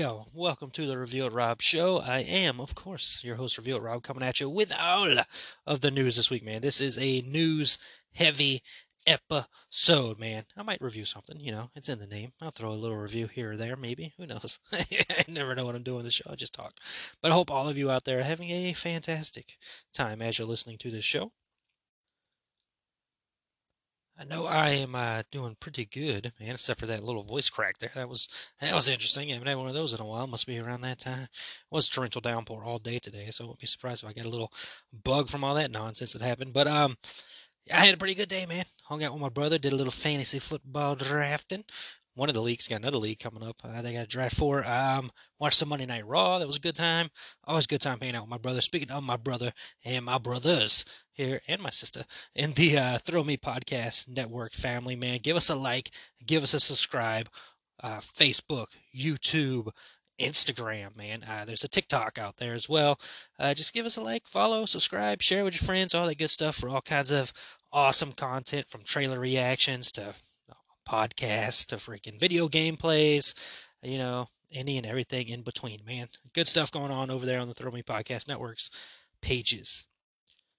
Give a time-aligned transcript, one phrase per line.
[0.00, 1.98] Yo, welcome to the Revealed Rob Show.
[1.98, 5.14] I am, of course, your host, Revealed Rob, coming at you with all
[5.66, 6.62] of the news this week, man.
[6.62, 7.76] This is a news
[8.14, 8.62] heavy
[9.06, 10.44] episode, man.
[10.56, 12.32] I might review something, you know, it's in the name.
[12.40, 14.14] I'll throw a little review here or there, maybe.
[14.16, 14.58] Who knows?
[14.72, 16.30] I never know what I'm doing in the show.
[16.30, 16.72] I just talk.
[17.20, 19.58] But I hope all of you out there are having a fantastic
[19.92, 21.32] time as you're listening to this show.
[24.20, 27.78] I know I am uh, doing pretty good, man, except for that little voice crack
[27.78, 27.90] there.
[27.94, 28.28] That was
[28.60, 29.30] that was interesting.
[29.30, 30.26] I haven't had one of those in a while.
[30.26, 31.22] Must be around that time.
[31.22, 31.28] It
[31.70, 34.30] was torrential downpour all day today, so I wouldn't be surprised if I got a
[34.30, 34.52] little
[35.04, 36.52] bug from all that nonsense that happened.
[36.52, 36.96] But um,
[37.74, 38.64] I had a pretty good day, man.
[38.82, 41.64] Hung out with my brother, did a little fantasy football drafting.
[42.14, 43.56] One of the leagues got another league coming up.
[43.62, 44.64] Uh, they got a draft for.
[44.66, 46.38] Um, watched some Monday Night Raw.
[46.38, 47.08] That was a good time.
[47.44, 48.60] Always a good time hanging out with my brother.
[48.60, 49.52] Speaking of my brother
[49.84, 52.04] and my brothers here and my sister
[52.34, 55.90] in the uh, Thrill Me Podcast Network family, man, give us a like,
[56.26, 57.28] give us a subscribe.
[57.82, 59.70] Uh, Facebook, YouTube,
[60.20, 61.24] Instagram, man.
[61.28, 62.98] Uh, there's a TikTok out there as well.
[63.38, 66.30] Uh, just give us a like, follow, subscribe, share with your friends, all that good
[66.30, 67.32] stuff for all kinds of
[67.72, 70.14] awesome content from trailer reactions to
[70.90, 73.34] podcasts to freaking video game plays,
[73.82, 76.08] you know, any and everything in between, man.
[76.34, 78.70] Good stuff going on over there on the Thrill Me Podcast Network's
[79.22, 79.86] pages.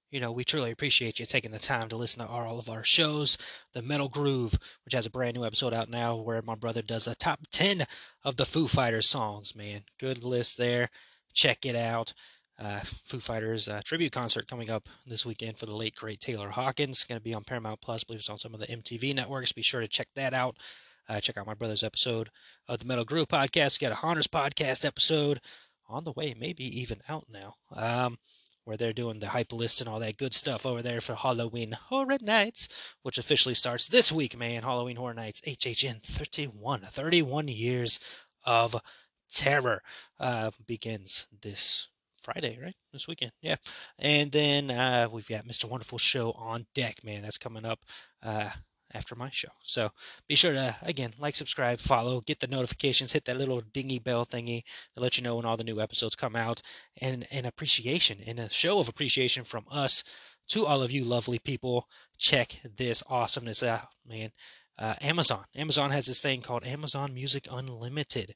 [0.09, 2.69] You know, we truly appreciate you taking the time to listen to our, all of
[2.69, 3.37] our shows.
[3.73, 7.07] The Metal Groove, which has a brand new episode out now where my brother does
[7.07, 7.83] a top 10
[8.23, 9.81] of the Foo Fighters songs, man.
[9.99, 10.89] Good list there.
[11.33, 12.13] Check it out.
[12.61, 16.49] Uh, Foo Fighters uh, tribute concert coming up this weekend for the late great Taylor
[16.49, 17.03] Hawkins.
[17.03, 18.03] Going to be on Paramount Plus.
[18.03, 19.51] I believe it's on some of the MTV networks.
[19.51, 20.57] Be sure to check that out.
[21.09, 22.29] Uh, check out my brother's episode
[22.67, 23.81] of the Metal Groove podcast.
[23.81, 25.41] We got a Haunter's podcast episode
[25.89, 27.55] on the way, maybe even out now.
[27.75, 28.17] Um,
[28.63, 31.71] where they're doing the hype list and all that good stuff over there for Halloween
[31.71, 34.61] Horror Nights, which officially starts this week, man.
[34.61, 37.99] Halloween Horror Nights, HHN 31, 31 years
[38.45, 38.79] of
[39.31, 39.81] terror
[40.19, 41.89] uh, begins this
[42.21, 42.75] Friday, right?
[42.93, 43.55] This weekend, yeah.
[43.99, 45.69] And then uh, we've got Mr.
[45.69, 47.21] Wonderful Show on deck, man.
[47.21, 47.79] That's coming up
[48.23, 48.49] uh,
[48.93, 49.49] after my show.
[49.63, 49.89] So
[50.27, 54.25] be sure to, again, like, subscribe, follow, get the notifications, hit that little dingy bell
[54.25, 54.63] thingy
[54.95, 56.61] to let you know when all the new episodes come out.
[57.01, 60.03] And an appreciation, and a show of appreciation from us
[60.49, 61.87] to all of you lovely people.
[62.17, 64.31] Check this awesomeness out, man.
[64.77, 65.45] Uh, Amazon.
[65.55, 68.33] Amazon has this thing called Amazon Music Unlimited.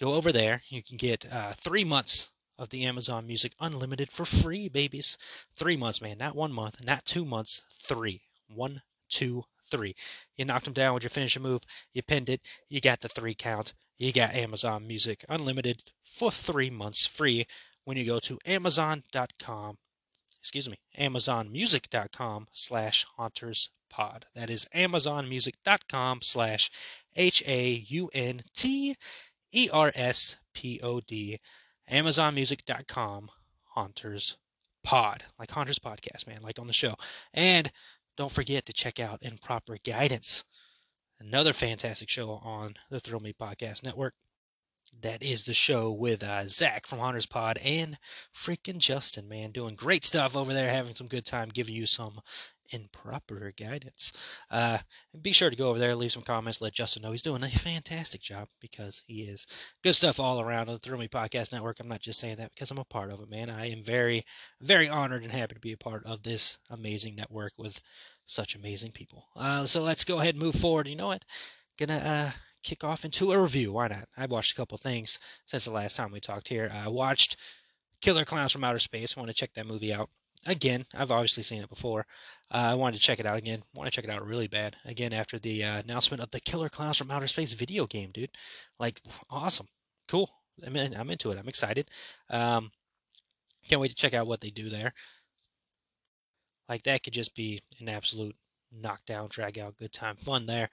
[0.00, 0.62] Go over there.
[0.68, 5.16] You can get uh, three months of the Amazon Music Unlimited for free, babies.
[5.54, 6.18] Three months, man.
[6.18, 8.22] Not one month, not two months, three.
[8.48, 9.94] One, two, three.
[10.36, 10.94] You knocked them down.
[10.94, 11.62] Would you finish a move?
[11.92, 12.40] You pinned it.
[12.68, 13.74] You got the three count.
[13.98, 17.46] You got Amazon Music Unlimited for three months free
[17.84, 19.78] when you go to Amazon.com.
[20.40, 24.26] Excuse me, AmazonMusic.com slash Haunters Pod.
[24.34, 26.70] That is AmazonMusic.com slash
[27.16, 28.94] H A U N T
[29.52, 31.38] E R S P O D.
[31.90, 33.30] AmazonMusic.com
[33.74, 34.36] Haunters
[34.82, 35.24] Pod.
[35.38, 36.94] Like Haunters Podcast, man, like on the show.
[37.32, 37.70] And
[38.16, 40.44] don't forget to check out Improper Guidance,
[41.20, 44.14] another fantastic show on the Thrill Me Podcast Network.
[45.02, 47.98] That is the show with uh, Zach from Haunters Pod and
[48.34, 52.20] freaking Justin, man, doing great stuff over there, having some good time, giving you some
[52.72, 54.12] improper guidance.
[54.50, 54.78] Uh,
[55.20, 57.48] be sure to go over there, leave some comments, let Justin know he's doing a
[57.48, 59.46] fantastic job because he is.
[59.82, 61.80] Good stuff all around on the Thrill Me Podcast Network.
[61.80, 63.50] I'm not just saying that because I'm a part of it, man.
[63.50, 64.24] I am very,
[64.60, 67.80] very honored and happy to be a part of this amazing network with
[68.26, 69.26] such amazing people.
[69.36, 70.86] Uh, so let's go ahead and move forward.
[70.86, 71.24] You know what?
[71.78, 72.30] Gonna uh,
[72.62, 73.72] kick off into a review.
[73.72, 74.08] Why not?
[74.16, 76.70] I watched a couple things since the last time we talked here.
[76.72, 77.36] I watched
[78.00, 79.16] Killer Clowns from Outer Space.
[79.16, 80.10] I want to check that movie out
[80.46, 80.86] again.
[80.96, 82.06] I've obviously seen it before.
[82.50, 83.62] Uh, I wanted to check it out again.
[83.62, 86.40] I want to check it out really bad again after the uh, announcement of the
[86.40, 88.30] Killer Clowns from Outer Space video game, dude.
[88.78, 89.00] Like,
[89.30, 89.68] awesome,
[90.08, 90.30] cool.
[90.66, 91.38] I mean, I'm into it.
[91.38, 91.88] I'm excited.
[92.30, 92.70] Um,
[93.68, 94.92] can't wait to check out what they do there.
[96.68, 98.34] Like that could just be an absolute
[98.72, 100.70] knockdown, drag out, good time, fun there.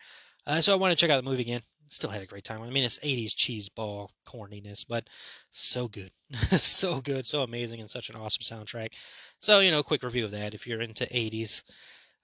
[0.47, 1.62] Uh, so I want to check out the movie again.
[1.89, 2.62] Still had a great time.
[2.62, 5.07] I mean, it's 80s cheese ball corniness, but
[5.51, 6.12] so good.
[6.51, 8.89] so good, so amazing, and such an awesome soundtrack.
[9.39, 10.53] So, you know, quick review of that.
[10.53, 11.63] If you're into 80s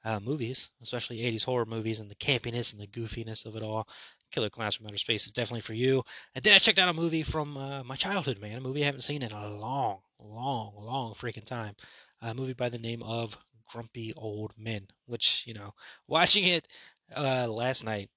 [0.03, 3.88] uh, movies, especially 80s horror movies and the campiness and the goofiness of it all,
[4.31, 6.03] Killer Clowns from Outer Space is definitely for you.
[6.33, 8.57] And then I checked out a movie from uh, my childhood, man.
[8.57, 11.75] A movie I haven't seen in a long, long, long freaking time.
[12.21, 13.38] A movie by the name of
[13.71, 15.74] Grumpy Old Men, which, you know,
[16.07, 16.67] watching it
[17.16, 18.10] uh, last night,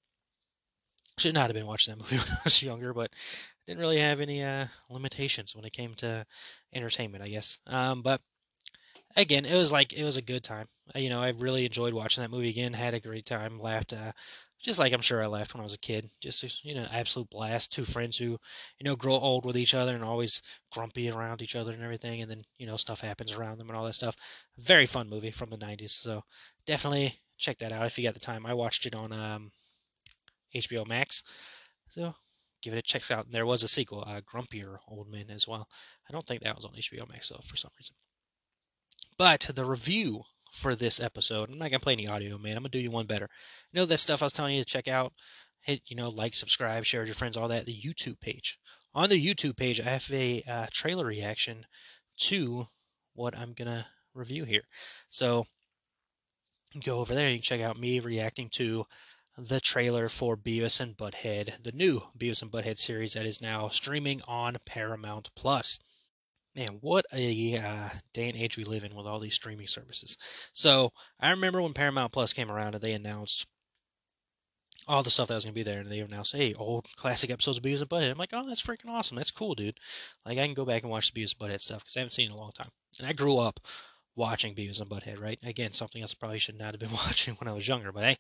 [1.19, 3.13] should not have been watching that movie when I was younger, but
[3.67, 6.27] didn't really have any uh, limitations when it came to
[6.73, 7.59] entertainment, I guess.
[7.67, 8.21] Um, but
[9.17, 10.67] again, it was like it was a good time.
[10.95, 12.73] You know, I really enjoyed watching that movie again.
[12.73, 13.59] Had a great time.
[13.59, 14.13] Laughed, uh,
[14.61, 16.11] just like I'm sure I laughed when I was a kid.
[16.21, 17.73] Just you know, absolute blast.
[17.73, 18.39] Two friends who,
[18.79, 20.43] you know, grow old with each other and always
[20.73, 22.21] grumpy around each other and everything.
[22.21, 24.17] And then you know, stuff happens around them and all that stuff.
[24.59, 25.91] Very fun movie from the '90s.
[25.91, 26.25] So
[26.67, 28.47] definitely check that out if you got the time.
[28.47, 29.53] I watched it on um,
[30.55, 31.23] HBO Max.
[31.89, 32.15] So
[32.63, 33.27] give it a check out.
[33.27, 35.69] And there was a sequel, uh, Grumpier Old Men as well.
[36.09, 37.95] I don't think that was on HBO Max though for some reason.
[39.17, 40.23] But the review
[40.53, 42.57] for this episode, I'm not gonna play any audio, man.
[42.57, 43.29] I'm gonna do you one better.
[43.73, 45.13] You know that stuff I was telling you to check out.
[45.61, 47.65] Hit, you know, like, subscribe, share with your friends, all that.
[47.65, 48.59] The YouTube page.
[48.95, 51.67] On the YouTube page, I have a uh, trailer reaction
[52.19, 52.67] to
[53.15, 54.63] what I'm gonna review here.
[55.09, 55.47] So
[56.81, 57.29] go over there.
[57.29, 58.87] You can check out me reacting to
[59.37, 63.69] the trailer for Beavis and Butthead, the new Beavis and Butthead series that is now
[63.69, 65.79] streaming on Paramount Plus.
[66.55, 70.17] Man, what a uh, day and age we live in with all these streaming services.
[70.53, 73.49] So I remember when Paramount Plus came around and they announced
[74.87, 77.31] all the stuff that was going to be there, and they announced, hey, old classic
[77.31, 78.11] episodes of Beavis and Butthead.
[78.11, 79.17] I'm like, oh, that's freaking awesome.
[79.17, 79.79] That's cool, dude.
[80.27, 82.13] Like, I can go back and watch the Beavis and Butthead stuff because I haven't
[82.13, 82.69] seen it in a long time.
[82.99, 83.61] And I grew up
[84.17, 85.39] watching Beavis and Butthead, right?
[85.45, 88.05] Again, something else I probably should not have been watching when I was younger, but
[88.05, 88.17] hey,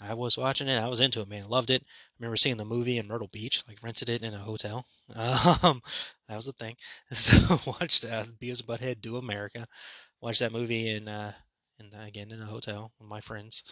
[0.00, 0.78] I was watching it.
[0.78, 1.48] I was into it, man.
[1.48, 1.82] Loved it.
[1.82, 1.86] I
[2.20, 4.86] remember seeing the movie in Myrtle Beach, like rented it in a hotel.
[5.62, 5.80] Um,
[6.28, 6.76] that was the thing.
[7.10, 9.66] So watched uh, Beavis and Butthead Do America.
[10.20, 11.32] Watched that movie in, uh,
[11.78, 13.62] in again in a hotel with my friends,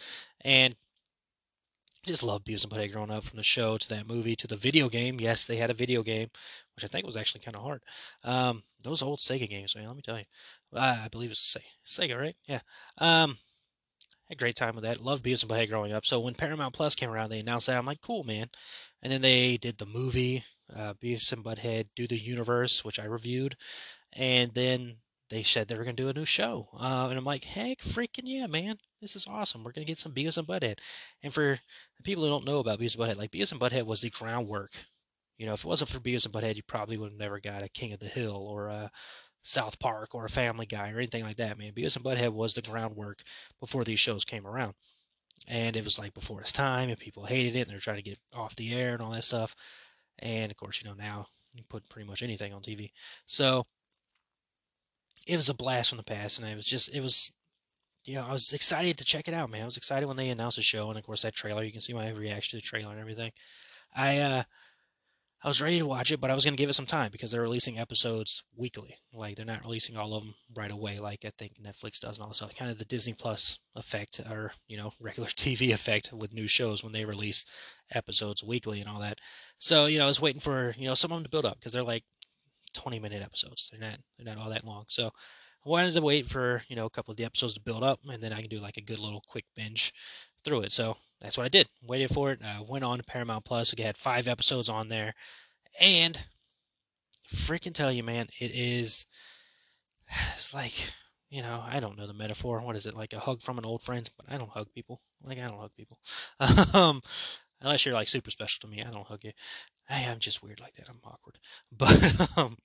[0.43, 0.75] and
[2.07, 4.55] just loved Beavis and Butthead growing up from the show to that movie to the
[4.55, 5.19] video game.
[5.19, 6.27] Yes, they had a video game,
[6.75, 7.83] which I think was actually kind of hard.
[8.23, 9.87] Um, those old Sega games, man.
[9.87, 10.23] Let me tell you.
[10.73, 12.35] I believe it's Sega, Sega, right?
[12.47, 12.61] Yeah.
[12.97, 13.37] Um,
[14.29, 14.99] had a great time with that.
[14.99, 16.05] Loved Beavis and Butthead growing up.
[16.05, 17.77] So when Paramount Plus came around, they announced that.
[17.77, 18.47] I'm like, cool, man.
[19.01, 20.43] And then they did the movie,
[20.75, 23.55] uh, Beavis and Butthead Do the Universe, which I reviewed.
[24.13, 24.97] And then
[25.29, 26.69] they said they were going to do a new show.
[26.79, 28.77] Uh, and I'm like, heck, freaking yeah, man.
[29.01, 29.63] This is awesome.
[29.63, 30.79] We're going to get some Beavis and Butthead.
[31.21, 31.59] And for
[31.97, 34.09] the people who don't know about Beavis and Butthead, like Beavis and Butthead was the
[34.09, 34.71] groundwork.
[35.37, 37.63] You know, if it wasn't for Beavis and Butthead, you probably would have never got
[37.63, 38.89] a King of the Hill or a
[39.41, 41.73] South Park or a Family Guy or anything like that, man.
[41.73, 43.21] Beavis and Butthead was the groundwork
[43.59, 44.73] before these shows came around.
[45.47, 48.01] And it was like before its time, and people hated it, and they're trying to
[48.01, 49.55] get it off the air and all that stuff.
[50.19, 52.91] And of course, you know, now you put pretty much anything on TV.
[53.27, 53.65] So
[55.27, 57.31] it was a blast from the past, and it was just, it was,
[58.05, 59.63] you know, I was excited to check it out, man.
[59.63, 61.81] I was excited when they announced the show, and of course, that trailer, you can
[61.81, 63.31] see my reaction to the trailer and everything.
[63.95, 64.43] I, uh,
[65.43, 67.31] I was ready to watch it, but I was to give it some time because
[67.31, 68.95] they're releasing episodes weekly.
[69.13, 72.23] Like they're not releasing all of them right away, like I think Netflix does and
[72.23, 72.57] all that stuff.
[72.57, 76.83] Kind of the Disney Plus effect, or you know, regular TV effect with new shows
[76.83, 77.45] when they release
[77.93, 79.19] episodes weekly and all that.
[79.59, 81.59] So you know, I was waiting for you know some of them to build up
[81.59, 82.03] because they're like
[82.77, 83.69] 20 minute episodes.
[83.71, 84.85] They're not they're not all that long.
[84.87, 87.83] So I wanted to wait for you know a couple of the episodes to build
[87.83, 89.93] up, and then I can do like a good little quick binge
[90.43, 90.71] through it.
[90.71, 91.67] So that's what I did.
[91.83, 92.39] Waited for it.
[92.43, 93.75] I went on to Paramount Plus.
[93.75, 95.13] We had five episodes on there,
[95.81, 96.25] and
[97.33, 99.05] freaking tell you, man, it is.
[100.33, 100.93] It's like
[101.29, 102.61] you know, I don't know the metaphor.
[102.61, 104.09] What is it like a hug from an old friend?
[104.17, 105.01] But I don't hug people.
[105.23, 105.99] Like I don't hug people.
[106.73, 107.01] um,
[107.61, 109.31] unless you're like super special to me, I don't hug you.
[109.89, 110.89] I am just weird like that.
[110.89, 111.39] I'm awkward.
[111.71, 112.57] But um,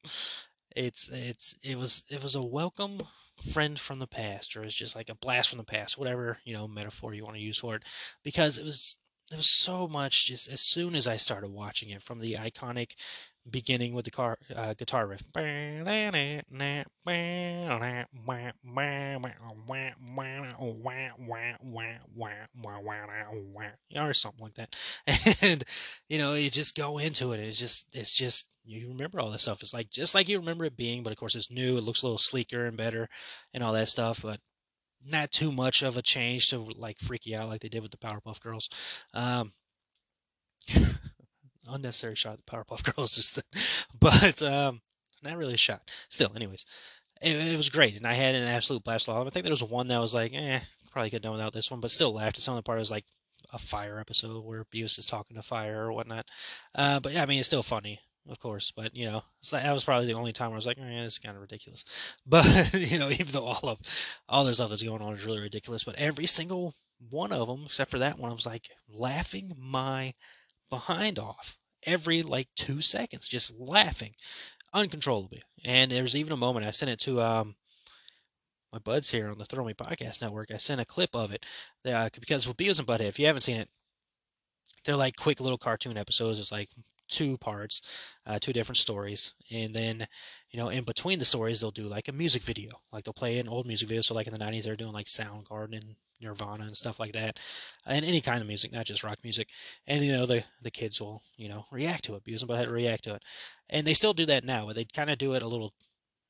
[0.74, 3.02] it's it's it was it was a welcome
[3.52, 6.54] friend from the past, or it's just like a blast from the past, whatever you
[6.54, 7.84] know metaphor you want to use for it,
[8.24, 8.96] because it was
[9.30, 12.92] there was so much just as soon as I started watching it from the iconic
[13.50, 15.22] beginning with the car uh, guitar riff.
[23.96, 24.76] Or something like that.
[25.42, 25.64] And
[26.08, 29.42] you know you just go into it it's just it's just you remember all this
[29.42, 29.62] stuff.
[29.62, 32.02] It's like just like you remember it being but of course it's new it looks
[32.02, 33.08] a little sleeker and better
[33.52, 34.38] and all that stuff but
[35.08, 37.90] not too much of a change to like freak you out like they did with
[37.90, 38.68] the Powerpuff Girls.
[39.14, 39.52] Um,
[41.68, 43.42] unnecessary shot the Powerpuff Girls, just
[43.98, 44.80] but um,
[45.22, 45.90] not really a shot.
[46.08, 46.64] Still, anyways,
[47.22, 49.08] it, it, was great, and I had an absolute blast.
[49.08, 51.70] I think there was one that was like, eh, probably could have done without this
[51.70, 52.78] one, but still laughed at some of the part.
[52.78, 53.06] Was like
[53.52, 56.26] a fire episode where Beavis is talking to fire or whatnot.
[56.74, 58.70] Uh, but yeah, I mean, it's still funny of course.
[58.70, 61.14] But you know, that was probably the only time where I was like, "Man, this
[61.14, 61.84] is kind of ridiculous."
[62.26, 63.80] But you know, even though all of
[64.28, 66.74] all this stuff that's going on is really ridiculous, but every single
[67.10, 70.14] one of them, except for that one, I was like laughing my
[70.72, 74.12] behind off every like two seconds, just laughing
[74.72, 75.42] uncontrollably.
[75.66, 77.56] And there was even a moment I sent it to um
[78.72, 80.50] my buds here on the Thrill Me Podcast Network.
[80.50, 81.44] I sent a clip of it
[81.86, 83.68] uh, because with Beavis and Butthead, if you haven't seen it,
[84.86, 86.40] they're like quick little cartoon episodes.
[86.40, 86.70] It's like
[87.06, 90.06] two parts, uh, two different stories, and then
[90.50, 93.38] you know in between the stories they'll do like a music video, like they'll play
[93.38, 94.00] an old music video.
[94.00, 97.38] So like in the '90s they're doing like Soundgarden and Nirvana and stuff like that,
[97.86, 99.48] and any kind of music, not just rock music.
[99.86, 102.68] And you know the the kids will you know react to it, because but had
[102.68, 103.22] to react to it,
[103.70, 104.66] and they still do that now.
[104.66, 105.72] But they kind of do it a little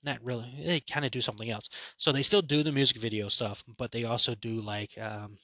[0.04, 3.28] not really they kind of do something else so they still do the music video
[3.28, 5.38] stuff but they also do like um,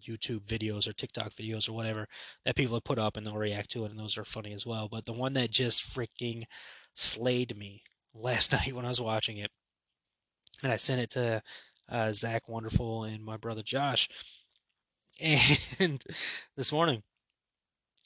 [0.00, 2.06] YouTube videos or TikTok videos or whatever
[2.44, 4.66] that people have put up and they'll react to it and those are funny as
[4.66, 4.88] well.
[4.88, 6.44] But the one that just freaking
[6.94, 7.82] slayed me
[8.14, 9.50] last night when I was watching it,
[10.62, 11.42] and I sent it to
[11.88, 14.08] uh, Zach Wonderful and my brother Josh,
[15.80, 16.02] and
[16.56, 17.02] this morning,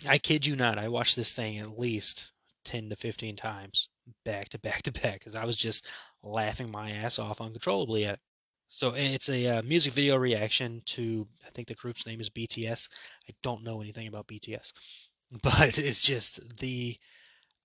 [0.08, 2.32] I kid you not, I watched this thing at least
[2.64, 3.88] 10 to 15 times
[4.24, 5.88] back to back to back because I was just
[6.22, 8.20] laughing my ass off uncontrollably at it.
[8.68, 12.88] So it's a uh, music video reaction to I think the group's name is BTS.
[13.28, 14.72] I don't know anything about BTS,
[15.42, 16.96] but it's just the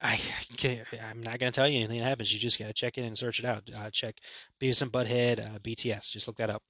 [0.02, 0.18] I
[0.58, 2.34] can't, I'm not gonna tell you anything that happens.
[2.34, 3.70] You just gotta check it and search it out.
[3.76, 4.16] Uh, check
[4.62, 6.12] Beavis and Butthead uh, BTS.
[6.12, 6.62] Just look that up.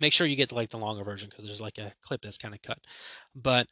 [0.00, 2.54] Make sure you get like the longer version because there's like a clip that's kind
[2.54, 2.78] of cut.
[3.34, 3.66] But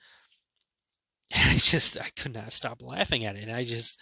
[1.34, 4.00] I just I could not stop laughing at it, and I just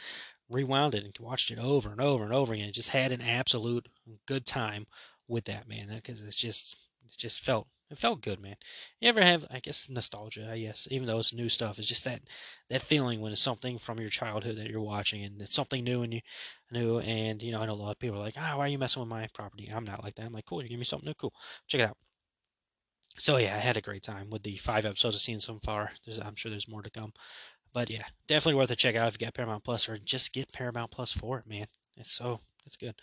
[0.50, 2.72] rewound it and watched it over and over and over again.
[2.72, 3.88] Just had an absolute
[4.26, 4.86] good time
[5.26, 8.56] with that man because it's just it just felt it felt good, man.
[9.00, 10.50] You ever have I guess nostalgia?
[10.52, 12.20] I guess even though it's new stuff, it's just that
[12.68, 16.02] that feeling when it's something from your childhood that you're watching and it's something new
[16.02, 16.20] and you
[16.70, 18.64] new and you know I know a lot of people are like, ah, oh, why
[18.64, 19.70] are you messing with my property?
[19.74, 20.26] I'm not like that.
[20.26, 21.32] I'm like, cool, you give me something new, cool,
[21.66, 21.96] check it out.
[23.16, 25.90] So yeah, I had a great time with the five episodes I've seen so far.
[26.04, 27.12] There's, I'm sure there's more to come,
[27.72, 30.52] but yeah, definitely worth a check out if you got Paramount Plus or just get
[30.52, 31.66] Paramount Plus for it, man.
[31.96, 32.94] It's so it's good.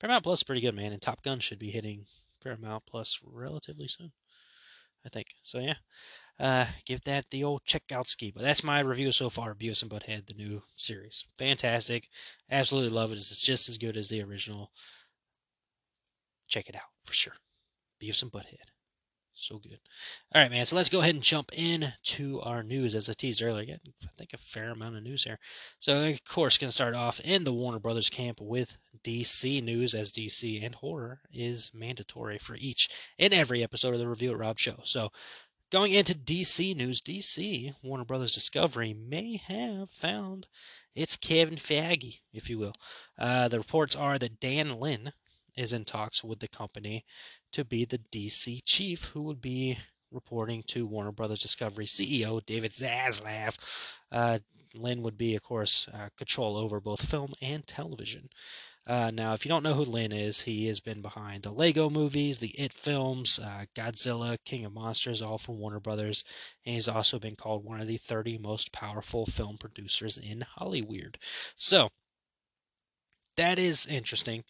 [0.00, 2.06] Paramount Plus is pretty good, man, and Top Gun should be hitting
[2.42, 4.12] Paramount Plus relatively soon.
[5.04, 5.26] I think.
[5.42, 5.74] So yeah.
[6.40, 8.32] Uh, give that the old checkout ski.
[8.34, 9.54] But that's my review so far.
[9.54, 11.26] Beavis and Butthead, the new series.
[11.38, 12.08] Fantastic.
[12.50, 13.16] Absolutely love it.
[13.16, 14.72] It's just as good as the original.
[16.48, 17.34] Check it out for sure.
[18.02, 18.71] Beavis and Butthead.
[19.34, 19.78] So good.
[20.34, 20.66] All right, man.
[20.66, 22.94] So let's go ahead and jump into our news.
[22.94, 25.38] As I teased earlier, I think a fair amount of news here.
[25.78, 29.94] So, of course, going to start off in the Warner Brothers camp with DC news,
[29.94, 34.38] as DC and horror is mandatory for each and every episode of the Review It
[34.38, 34.76] Rob show.
[34.84, 35.10] So,
[35.70, 40.46] going into DC news, DC Warner Brothers Discovery may have found
[40.94, 42.74] its Kevin Feige, if you will.
[43.18, 45.12] Uh, the reports are that Dan Lin
[45.56, 47.04] is in talks with the company
[47.52, 49.78] to be the DC chief, who would be
[50.10, 53.98] reporting to Warner Brothers Discovery CEO David Zaslav.
[54.10, 54.38] Uh,
[54.74, 58.28] Lin would be, of course, uh, control over both film and television.
[58.86, 61.88] Uh, now, if you don't know who Lin is, he has been behind the Lego
[61.88, 66.24] movies, the It films, uh, Godzilla, King of Monsters, all from Warner Brothers,
[66.66, 71.18] and he's also been called one of the 30 most powerful film producers in Hollywood.
[71.56, 71.90] So,
[73.36, 74.42] that is interesting.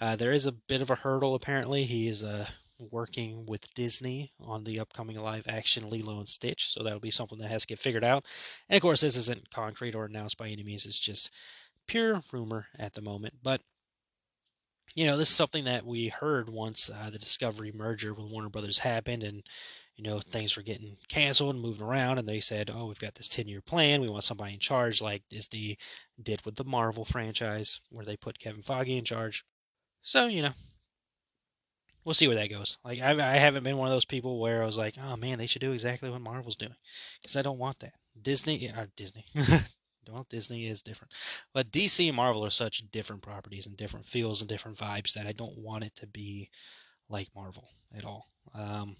[0.00, 1.84] Uh, there is a bit of a hurdle, apparently.
[1.84, 2.46] He is uh,
[2.78, 7.38] working with Disney on the upcoming live action Lilo and Stitch, so that'll be something
[7.38, 8.24] that has to get figured out.
[8.68, 11.32] And of course, this isn't concrete or announced by any means, it's just
[11.86, 13.34] pure rumor at the moment.
[13.42, 13.62] But
[14.94, 18.48] you know, this is something that we heard once uh, the Discovery merger with Warner
[18.48, 19.42] Brothers happened, and
[19.94, 23.14] you know, things were getting canceled and moving around, and they said, "Oh, we've got
[23.14, 24.00] this ten-year plan.
[24.00, 25.76] We want somebody in charge, like Disney
[26.22, 29.44] did with the Marvel franchise, where they put Kevin Feige in charge."
[30.06, 30.52] So you know,
[32.04, 32.78] we'll see where that goes.
[32.84, 35.36] Like I, I haven't been one of those people where I was like, "Oh man,
[35.36, 36.76] they should do exactly what Marvel's doing,"
[37.20, 37.94] because I don't want that.
[38.22, 39.24] Disney, yeah, uh, Disney.
[40.08, 41.12] well, Disney is different,
[41.52, 45.26] but DC and Marvel are such different properties and different feels and different vibes that
[45.26, 46.50] I don't want it to be
[47.08, 48.28] like Marvel at all.
[48.54, 48.94] Um,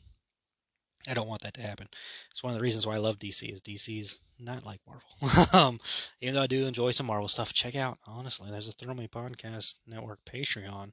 [1.08, 1.88] I don't want that to happen.
[2.30, 5.48] It's one of the reasons why I love DC is DC's not like Marvel.
[5.58, 5.80] um,
[6.20, 8.50] even though I do enjoy some Marvel stuff, check out honestly.
[8.50, 10.92] There's a Me Podcast Network Patreon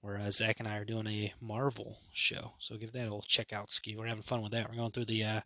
[0.00, 2.52] where uh, Zach and I are doing a Marvel show.
[2.58, 3.96] So give that a little check out ski.
[3.96, 4.68] We're having fun with that.
[4.68, 5.40] We're going through the uh,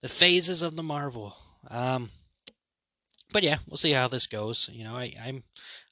[0.00, 1.36] the phases of the Marvel.
[1.70, 2.10] Um,
[3.32, 4.68] but yeah, we'll see how this goes.
[4.72, 5.44] You know, I, I'm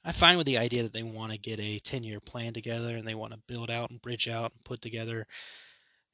[0.03, 2.97] I find with the idea that they want to get a ten year plan together
[2.97, 5.25] and they want to build out and bridge out and put together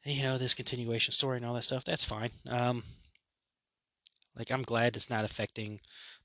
[0.08, 2.30] you know, this continuation story and all that stuff, that's fine.
[2.50, 2.84] Um,
[4.38, 5.80] like, I'm glad it's not affecting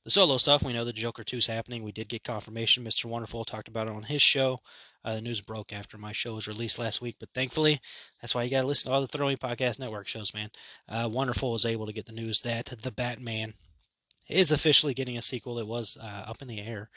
[0.04, 0.62] the solo stuff.
[0.62, 1.82] We know the Joker 2 is happening.
[1.82, 2.84] We did get confirmation.
[2.84, 3.06] Mr.
[3.06, 4.58] Wonderful talked about it on his show.
[5.04, 7.80] Uh, the news broke after my show was released last week, but thankfully,
[8.20, 10.50] that's why you got to listen to all the Throwing Podcast Network shows, man.
[10.88, 13.54] Uh, Wonderful was able to get the news that The Batman
[14.28, 15.58] is officially getting a sequel.
[15.58, 16.90] It was uh, up in the air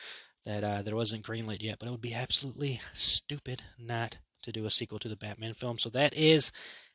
[0.46, 4.66] that uh, there wasn't greenlit yet, but it would be absolutely stupid not to do
[4.66, 5.78] a sequel to the Batman film.
[5.78, 6.52] So that is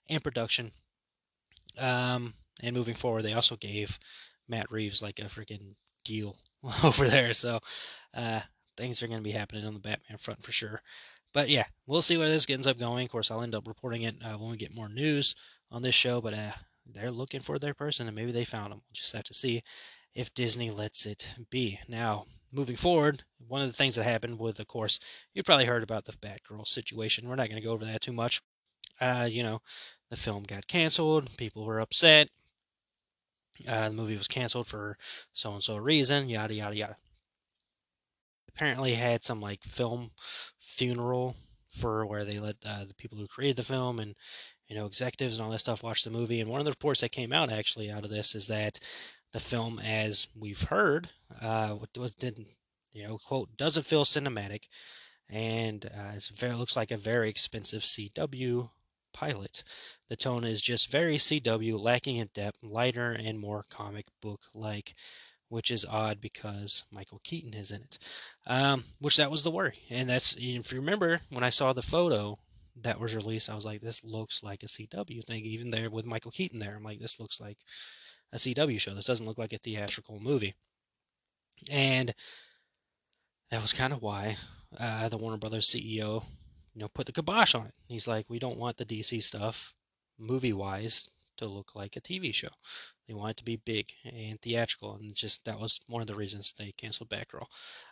[0.08, 0.72] in production.
[1.78, 3.98] Um, and moving forward, they also gave
[4.48, 6.36] Matt Reeves like a freaking deal
[6.84, 7.34] over there.
[7.34, 7.60] So
[8.14, 8.40] uh,
[8.76, 10.82] things are going to be happening on the Batman front for sure.
[11.32, 13.04] But yeah, we'll see where this ends up going.
[13.04, 15.36] Of course, I'll end up reporting it uh, when we get more news
[15.70, 16.20] on this show.
[16.20, 16.52] But uh,
[16.86, 18.80] they're looking for their person, and maybe they found him.
[18.80, 19.62] We'll just have to see
[20.14, 21.78] if Disney lets it be.
[21.88, 24.98] Now, moving forward, one of the things that happened with, of course,
[25.32, 27.28] you've probably heard about the Batgirl situation.
[27.28, 28.40] We're not going to go over that too much.
[29.00, 29.60] Uh, you know,
[30.10, 31.36] the film got canceled.
[31.36, 32.28] People were upset.
[33.68, 34.96] Uh, the movie was canceled for
[35.32, 36.28] so and so reason.
[36.28, 36.96] Yada yada yada.
[38.48, 40.10] Apparently, had some like film
[40.58, 41.36] funeral
[41.68, 44.14] for where they let uh, the people who created the film and
[44.66, 46.40] you know executives and all that stuff watch the movie.
[46.40, 48.78] And one of the reports that came out actually out of this is that
[49.32, 51.08] the film, as we've heard,
[51.40, 52.48] uh, was didn't
[52.92, 54.64] you know quote doesn't feel cinematic,
[55.28, 58.70] and uh, very looks like a very expensive CW
[59.12, 59.62] pilot.
[60.08, 64.94] The tone is just very CW, lacking in depth, lighter, and more comic book like,
[65.48, 67.98] which is odd because Michael Keaton is in it.
[68.46, 69.78] Um, which that was the worry.
[69.90, 72.38] And that's, if you remember, when I saw the photo
[72.82, 75.44] that was released, I was like, this looks like a CW thing.
[75.44, 77.58] Even there with Michael Keaton there, I'm like, this looks like
[78.32, 78.94] a CW show.
[78.94, 80.54] This doesn't look like a theatrical movie.
[81.70, 82.12] And
[83.50, 84.36] that was kind of why
[84.78, 86.22] uh, the Warner Brothers CEO,
[86.74, 87.74] you know, put the kibosh on it.
[87.88, 89.74] He's like, we don't want the DC stuff,
[90.18, 91.08] movie wise,
[91.40, 92.48] to look like a TV show.
[93.08, 96.14] They want it to be big and theatrical, and just that was one of the
[96.14, 97.46] reasons they canceled Batgirl.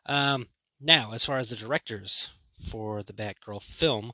[0.07, 0.47] Um,
[0.81, 4.13] now, as far as the directors for the Batgirl film,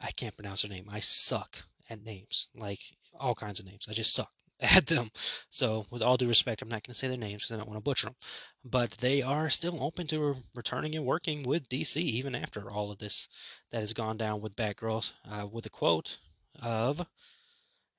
[0.00, 0.88] I can't pronounce her name.
[0.90, 2.80] I suck at names, like
[3.18, 3.86] all kinds of names.
[3.88, 5.10] I just suck at them.
[5.50, 7.68] So, with all due respect, I'm not going to say their names because I don't
[7.68, 8.16] want to butcher them.
[8.64, 12.98] But they are still open to returning and working with DC even after all of
[12.98, 13.28] this
[13.70, 15.12] that has gone down with Batgirl.
[15.30, 16.18] Uh, with a quote
[16.62, 17.06] of,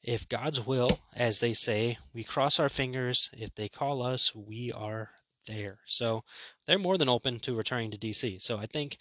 [0.03, 3.29] "If God's will, as they say, we cross our fingers.
[3.33, 5.11] If they call us, we are
[5.47, 6.23] there." So
[6.65, 8.39] they're more than open to returning to DC.
[8.39, 8.97] So I think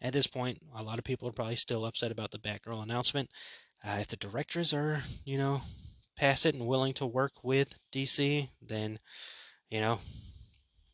[0.00, 3.30] at this point, a lot of people are probably still upset about the Batgirl announcement.
[3.84, 5.62] Uh, if the directors are, you know,
[6.22, 8.96] past it and willing to work with DC, then,
[9.68, 9.98] you know,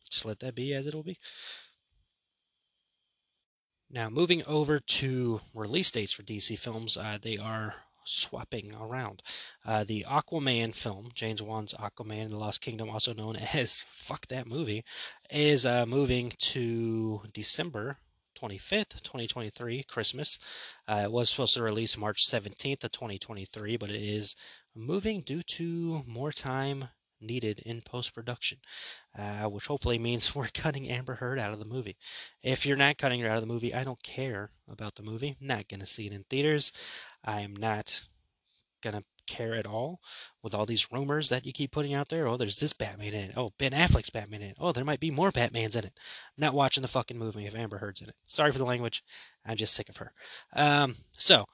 [0.09, 1.19] just let that be as it'll be.
[3.91, 9.21] Now, moving over to release dates for DC films, uh, they are swapping around.
[9.63, 14.25] Uh, the Aquaman film, James Wan's Aquaman in the Lost Kingdom, also known as Fuck
[14.29, 14.83] That Movie,
[15.29, 17.97] is uh, moving to December
[18.39, 20.39] 25th, 2023, Christmas.
[20.87, 24.35] Uh, it was supposed to release March 17th of 2023, but it is
[24.79, 26.89] moving due to more time
[27.21, 28.59] needed in post production,
[29.17, 31.97] uh, which hopefully means we're cutting Amber Heard out of the movie.
[32.43, 35.37] If you're not cutting her out of the movie, I don't care about the movie.
[35.39, 36.71] I'm not going to see it in theaters.
[37.23, 38.07] I am not
[38.81, 39.99] going to care at all
[40.41, 42.27] with all these rumors that you keep putting out there.
[42.27, 43.37] Oh, there's this Batman in it.
[43.37, 44.57] Oh, Ben Affleck's Batman in it.
[44.59, 45.93] Oh, there might be more Batmans in it.
[45.95, 48.15] I'm not watching the fucking movie if Amber Heard's in it.
[48.25, 49.03] Sorry for the language.
[49.45, 50.13] I'm just sick of her.
[50.55, 51.45] Um, so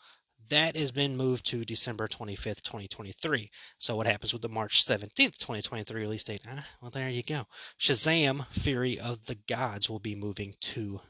[0.49, 3.49] that has been moved to December 25th, 2023.
[3.77, 6.41] So what happens with the March 17th, 2023 release date?
[6.47, 7.47] Ah, well, there you go.
[7.79, 8.45] Shazam!
[8.47, 11.01] Fury of the Gods will be moving to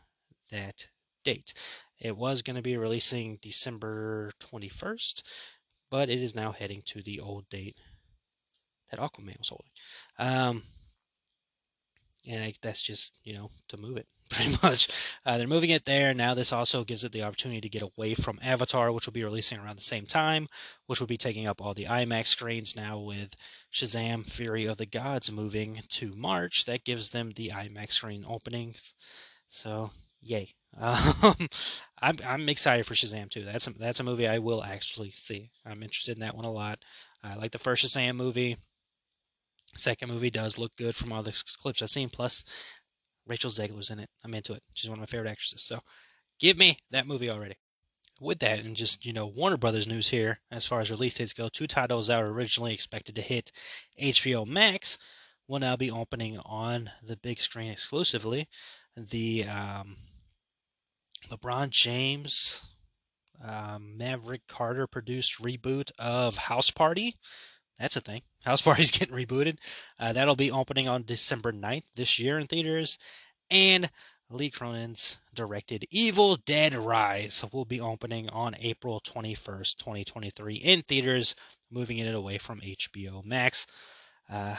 [0.52, 0.88] that
[1.24, 1.54] date.
[2.00, 5.24] It was going to be releasing December 21st,
[5.90, 7.78] but it is now heading to the old date
[8.92, 9.72] that Aquaman was holding.
[10.20, 10.64] Um,
[12.30, 14.88] and I, that's just you know to move it pretty much.
[15.26, 16.34] Uh, they're moving it there now.
[16.34, 19.60] This also gives it the opportunity to get away from Avatar, which will be releasing
[19.60, 20.48] around the same time,
[20.88, 23.36] which will be taking up all the IMAX screens now with
[23.72, 26.66] Shazam: Fury of the Gods moving to March.
[26.66, 28.94] That gives them the IMAX screen openings.
[29.48, 30.50] So yay!
[30.78, 31.36] Um,
[32.02, 33.46] I'm I'm excited for Shazam too.
[33.46, 35.50] That's a, that's a movie I will actually see.
[35.66, 36.80] I'm interested in that one a lot.
[37.24, 38.58] I like the first Shazam movie.
[39.76, 42.10] Second movie does look good from all the clips I've seen.
[42.10, 42.44] Plus,
[43.28, 44.10] Rachel Zegler's in it.
[44.24, 44.64] I'm into it.
[44.74, 45.64] She's one of my favorite actresses.
[45.64, 45.80] So,
[46.40, 47.56] give me that movie already.
[48.22, 51.34] With that, and just you know, Warner Brothers news here as far as release dates
[51.34, 51.50] go.
[51.50, 53.52] Two titles that were originally expected to hit
[54.02, 54.98] HBO Max
[55.48, 58.48] will now be opening on the big screen exclusively.
[58.96, 59.98] The um,
[61.30, 62.70] LeBron James,
[63.46, 67.16] um, Maverick Carter produced reboot of House Party.
[67.80, 68.22] That's a thing.
[68.44, 69.58] House Party's getting rebooted.
[70.00, 72.98] Uh, that'll be opening on December 9th this year in theaters.
[73.52, 73.90] And
[74.30, 81.36] Lee Cronin's directed Evil Dead Rise will be opening on April 21st, 2023 in theaters,
[81.72, 83.68] moving it away from HBO Max.
[84.32, 84.56] Uh,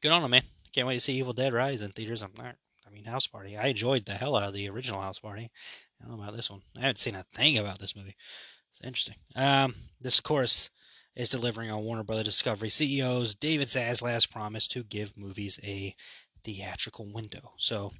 [0.00, 0.42] good on them, man.
[0.72, 2.22] Can't wait to see Evil Dead Rise in theaters.
[2.22, 3.56] I'm not, I mean, House Party.
[3.56, 5.50] I enjoyed the hell out of the original House Party.
[6.00, 6.62] I don't know about this one.
[6.76, 8.16] I haven't seen a thing about this movie.
[8.70, 9.16] It's interesting.
[9.36, 10.70] Um, this, of course,
[11.14, 15.94] is delivering on Warner Brother Discovery CEO's David Zaslav's promise to give movies a
[16.44, 17.52] theatrical window.
[17.56, 17.92] So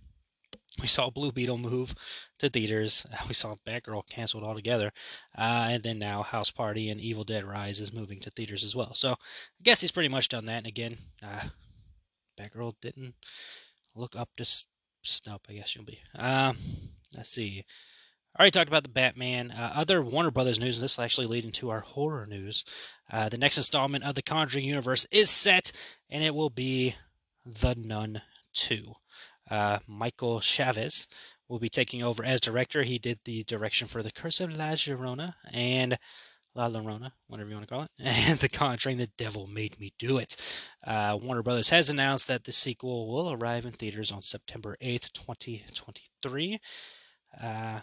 [0.81, 1.95] we saw Blue Beetle move
[2.39, 3.07] to theaters.
[3.29, 4.91] We saw Batgirl canceled altogether.
[5.37, 8.75] Uh, and then now House Party and Evil Dead Rise is moving to theaters as
[8.75, 8.95] well.
[8.95, 10.59] So I guess he's pretty much done that.
[10.59, 11.49] And again, uh,
[12.39, 13.15] Batgirl didn't
[13.95, 14.45] look up to
[15.03, 16.01] snub, I guess you'll be.
[16.17, 16.57] Um,
[17.17, 17.65] let's see.
[18.39, 19.51] Already talked about the Batman.
[19.51, 22.65] Uh, other Warner Brothers news, and this will actually lead into our horror news.
[23.11, 25.71] Uh, the next installment of the Conjuring universe is set,
[26.09, 26.95] and it will be
[27.45, 28.23] The Nun
[28.55, 28.95] 2.
[29.51, 31.07] Uh, Michael Chaves
[31.47, 32.85] will be taking over as director.
[32.85, 35.99] He did the direction for The Curse of La Llorona and
[36.55, 39.93] La Llorona, whatever you want to call it, and The Conjuring, The Devil Made Me
[39.99, 40.37] Do It.
[40.83, 45.13] Uh, Warner Brothers has announced that the sequel will arrive in theaters on September 8th,
[45.13, 46.59] 2023.
[47.43, 47.81] Uh,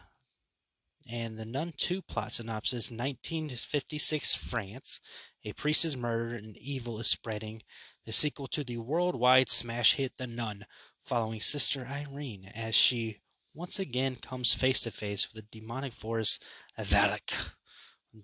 [1.12, 5.00] and the Nun 2 plot synopsis 1956 France.
[5.44, 7.64] A priest is murdered and evil is spreading.
[8.06, 10.66] The sequel to the worldwide smash hit The Nun,
[11.04, 13.18] following Sister Irene as she
[13.54, 16.40] once again comes face to face with the demonic force
[16.78, 17.56] Valak,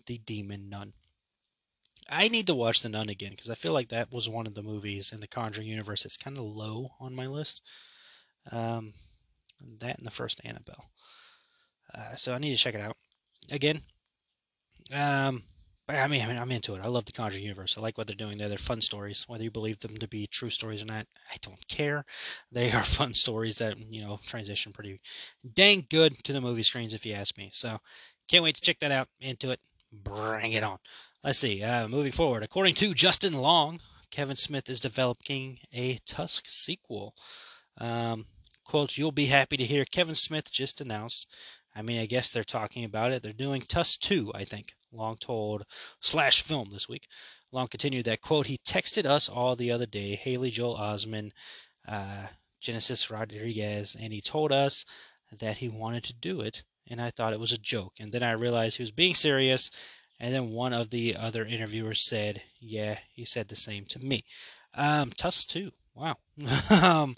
[0.06, 0.94] the demon nun.
[2.10, 4.54] I need to watch The Nun again because I feel like that was one of
[4.54, 7.68] the movies in the Conjuring universe that's kind of low on my list.
[8.52, 8.94] Um,
[9.80, 10.86] that and the first Annabelle.
[11.96, 12.98] Uh, so I need to check it out
[13.52, 13.82] again.
[14.94, 15.44] Um,
[15.88, 16.82] but I mean, I mean, I'm into it.
[16.84, 17.78] I love the Conjuring universe.
[17.78, 18.50] I like what they're doing there.
[18.50, 21.06] They're fun stories, whether you believe them to be true stories or not.
[21.32, 22.06] I don't care.
[22.52, 25.00] They are fun stories that you know transition pretty
[25.54, 27.52] dang good to the movie screens, if you ask me.
[27.54, 27.78] So
[28.28, 29.08] can't wait to check that out.
[29.20, 29.60] Into it.
[29.92, 30.78] Bring it on.
[31.24, 31.62] Let's see.
[31.62, 33.80] Uh, moving forward, according to Justin Long,
[34.12, 37.16] Kevin Smith is developing a Tusk sequel.
[37.78, 38.26] Um,
[38.64, 41.28] quote, You'll be happy to hear Kevin Smith just announced
[41.76, 43.22] I mean, I guess they're talking about it.
[43.22, 44.74] They're doing Tusk 2, I think.
[44.92, 45.64] Long told
[46.00, 47.08] slash film this week.
[47.52, 48.48] Long continued that quote.
[48.48, 51.32] He texted us all the other day, Haley Joel Osment,
[51.88, 52.28] uh,
[52.62, 54.86] Genesis Rodriguez, and he told us
[55.38, 56.64] that he wanted to do it.
[56.90, 57.94] And I thought it was a joke.
[58.00, 59.70] And then I realized he was being serious.
[60.20, 64.24] And then one of the other interviewers said, Yeah, he said the same to me.
[64.74, 65.72] Um, Tusk 2.
[65.94, 66.16] Wow.
[66.84, 67.16] um,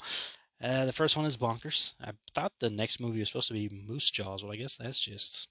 [0.62, 1.94] uh, the first one is bonkers.
[2.04, 5.00] I thought the next movie was supposed to be Moose Jaws, but I guess that's
[5.00, 5.50] just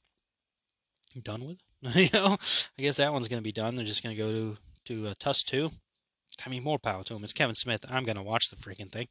[1.23, 1.59] done with.
[1.97, 2.37] you know,
[2.79, 3.77] I guess that one's gonna be done.
[3.77, 5.71] They're just gonna go to to uh, Tusk Two.
[6.45, 7.25] I mean, more power to him.
[7.25, 7.85] It's Kevin Smith.
[7.91, 9.09] I'm gonna watch the freaking thing.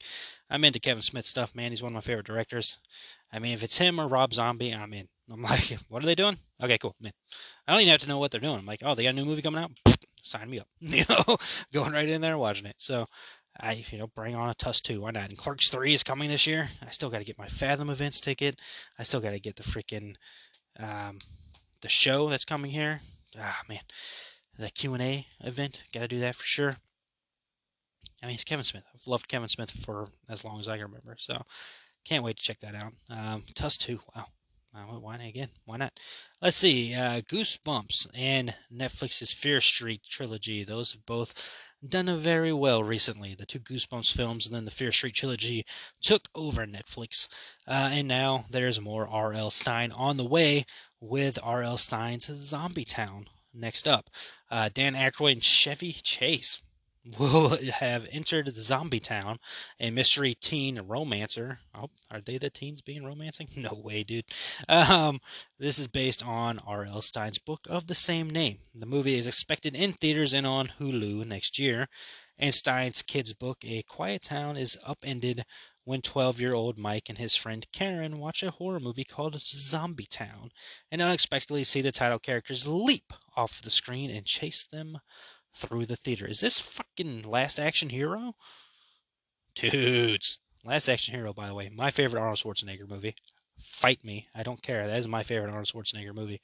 [0.49, 1.71] I'm into Kevin Smith stuff, man.
[1.71, 2.77] He's one of my favorite directors.
[3.31, 5.07] I mean, if it's him or Rob Zombie, I'm in.
[5.31, 6.37] I'm like, what are they doing?
[6.61, 7.13] Okay, cool, man.
[7.67, 8.59] I don't even have to know what they're doing.
[8.59, 9.71] I'm like, oh, they got a new movie coming out.
[10.21, 10.67] Sign me up.
[10.81, 11.37] You know,
[11.73, 12.75] going right in there watching it.
[12.77, 13.07] So
[13.59, 15.01] I, you know, bring on a Tusk 2.
[15.01, 15.29] Why not?
[15.29, 16.69] And Clerks 3 is coming this year.
[16.81, 18.59] I still got to get my Fathom events ticket.
[18.99, 20.15] I still got to get the freaking,
[20.79, 21.19] um,
[21.81, 23.01] the show that's coming here.
[23.39, 23.79] Ah, man.
[24.57, 25.83] The Q&A event.
[25.93, 26.77] Got to do that for sure.
[28.21, 28.83] I mean, it's Kevin Smith.
[28.93, 31.15] I've loved Kevin Smith for as long as I can remember.
[31.19, 31.43] So,
[32.05, 32.93] can't wait to check that out.
[33.09, 33.99] Um, Tusk 2.
[34.15, 34.25] Wow.
[34.75, 35.47] Uh, why not again?
[35.63, 35.93] Why not?
[36.41, 36.93] Let's see.
[36.93, 40.63] Uh, Goosebumps and Netflix's Fear Street trilogy.
[40.65, 41.33] Those have both
[41.87, 43.35] done very well recently.
[43.35, 45.63] The two Goosebumps films and then the Fear Street trilogy
[46.01, 47.29] took over Netflix.
[47.67, 49.49] Uh, and now there's more R.L.
[49.49, 50.65] Stine on the way
[50.99, 51.77] with R.L.
[51.77, 53.27] Stine's Zombie Town.
[53.53, 54.09] next up.
[54.51, 56.61] Uh, Dan Aykroyd and Chevy Chase
[57.19, 59.37] will have entered the Zombie Town,
[59.79, 61.59] a mystery teen romancer.
[61.75, 63.47] Oh, are they the teens being romancing?
[63.55, 64.25] No way, dude.
[64.69, 65.19] Um,
[65.59, 67.01] this is based on R.L.
[67.01, 68.57] Stine's book of the same name.
[68.73, 71.87] The movie is expected in theaters and on Hulu next year.
[72.37, 75.43] And Stine's kids' book, A Quiet Town, is upended
[75.85, 80.07] when 12 year old Mike and his friend Karen watch a horror movie called Zombie
[80.07, 80.49] Town
[80.91, 84.97] and unexpectedly see the title characters leap off the screen and chase them
[85.55, 86.27] through the theater.
[86.27, 88.35] Is this fucking Last Action Hero?
[89.55, 90.39] Dudes.
[90.63, 93.15] Last Action Hero, by the way, my favorite Arnold Schwarzenegger movie.
[93.57, 94.27] Fight me.
[94.35, 94.85] I don't care.
[94.85, 96.41] That is my favorite Arnold Schwarzenegger movie.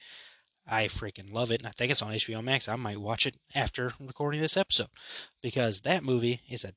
[0.68, 1.62] I freaking love it.
[1.62, 2.70] And I think it's on HBO Max.
[2.70, 4.88] I might watch it after recording this episode
[5.42, 6.74] because that movie is a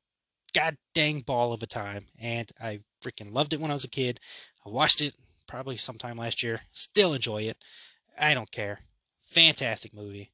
[0.54, 2.06] god dang ball of a time.
[2.20, 4.18] And I freaking loved it when I was a kid.
[4.66, 5.14] I watched it
[5.46, 6.62] probably sometime last year.
[6.72, 7.58] Still enjoy it.
[8.18, 8.80] I don't care.
[9.22, 10.30] Fantastic movie.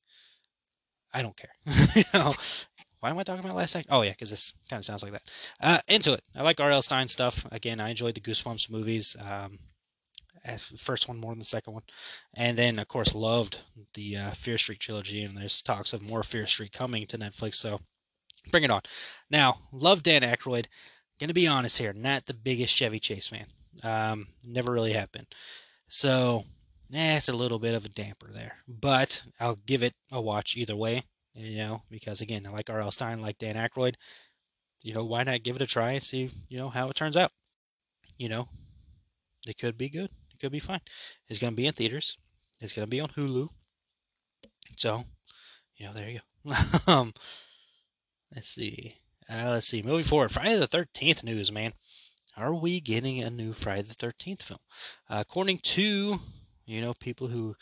[1.12, 1.50] I don't care.
[1.94, 2.32] you know,
[3.00, 3.86] why am I talking about last night?
[3.90, 5.22] Oh yeah, because this kind of sounds like that.
[5.60, 6.22] Uh, into it.
[6.34, 6.82] I like R.L.
[6.82, 7.46] Stine stuff.
[7.50, 9.16] Again, I enjoyed the Goosebumps movies.
[9.18, 9.58] Um,
[10.76, 11.82] first one more than the second one,
[12.34, 13.62] and then of course loved
[13.94, 15.22] the uh, Fear Street trilogy.
[15.22, 17.80] And there's talks of more Fear Street coming to Netflix, so
[18.50, 18.82] bring it on.
[19.30, 20.66] Now, love Dan Aykroyd.
[21.18, 23.46] Gonna be honest here, not the biggest Chevy Chase fan.
[23.82, 25.26] Um, never really have been.
[25.88, 26.44] So
[26.94, 28.56] eh, it's a little bit of a damper there.
[28.68, 32.90] But I'll give it a watch either way, you know, because again, like R.L.
[32.90, 33.94] Stine, like Dan Aykroyd.
[34.82, 37.16] You know, why not give it a try and see, you know, how it turns
[37.16, 37.32] out?
[38.16, 38.48] You know,
[39.46, 40.10] it could be good.
[40.32, 40.80] It could be fine.
[41.28, 42.16] It's going to be in theaters.
[42.60, 43.48] It's going to be on Hulu.
[44.76, 45.04] So,
[45.76, 46.54] you know, there you go.
[46.86, 47.12] um,
[48.34, 48.94] let's see.
[49.28, 49.82] Uh, let's see.
[49.82, 51.72] Moving forward, Friday the 13th news, man.
[52.36, 54.60] Are we getting a new Friday the 13th film?
[55.08, 56.20] Uh, according to
[56.70, 57.56] you know, people who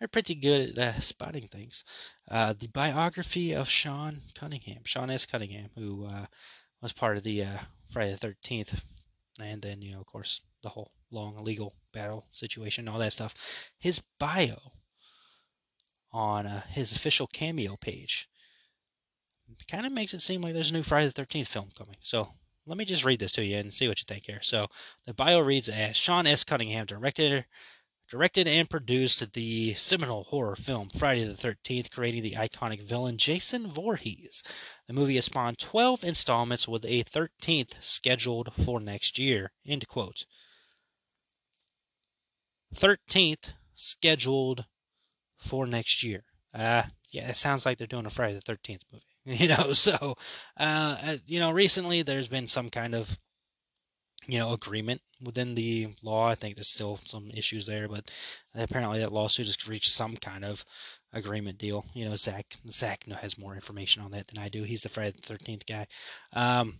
[0.00, 1.84] are pretty good at uh, spotting things.
[2.30, 5.26] Uh, the biography of Sean Cunningham, Sean S.
[5.26, 6.26] Cunningham, who uh,
[6.80, 8.84] was part of the uh, Friday the 13th,
[9.40, 13.70] and then, you know, of course, the whole long legal battle situation, all that stuff.
[13.78, 14.56] His bio
[16.12, 18.28] on uh, his official cameo page
[19.70, 21.96] kind of makes it seem like there's a new Friday the 13th film coming.
[22.00, 22.28] So
[22.66, 24.40] let me just read this to you and see what you think here.
[24.42, 24.66] So
[25.06, 26.44] the bio reads as Sean S.
[26.44, 27.46] Cunningham, director
[28.12, 33.70] directed and produced the seminal horror film Friday the 13th, creating the iconic villain Jason
[33.70, 34.42] Voorhees.
[34.86, 39.52] The movie has spawned 12 installments with a 13th scheduled for next year.
[39.66, 40.26] End quote.
[42.74, 44.66] 13th scheduled
[45.38, 46.24] for next year.
[46.52, 49.04] Uh, yeah, it sounds like they're doing a Friday the 13th movie.
[49.24, 50.16] You know, so,
[50.58, 53.16] uh, uh, you know, recently there's been some kind of
[54.26, 56.28] you know agreement within the law.
[56.28, 58.10] I think there's still some issues there, but
[58.54, 60.64] apparently that lawsuit has reached some kind of
[61.12, 61.84] agreement deal.
[61.94, 64.62] You know, Zach Zach has more information on that than I do.
[64.62, 65.86] He's the Friday the Thirteenth guy.
[66.32, 66.78] Um,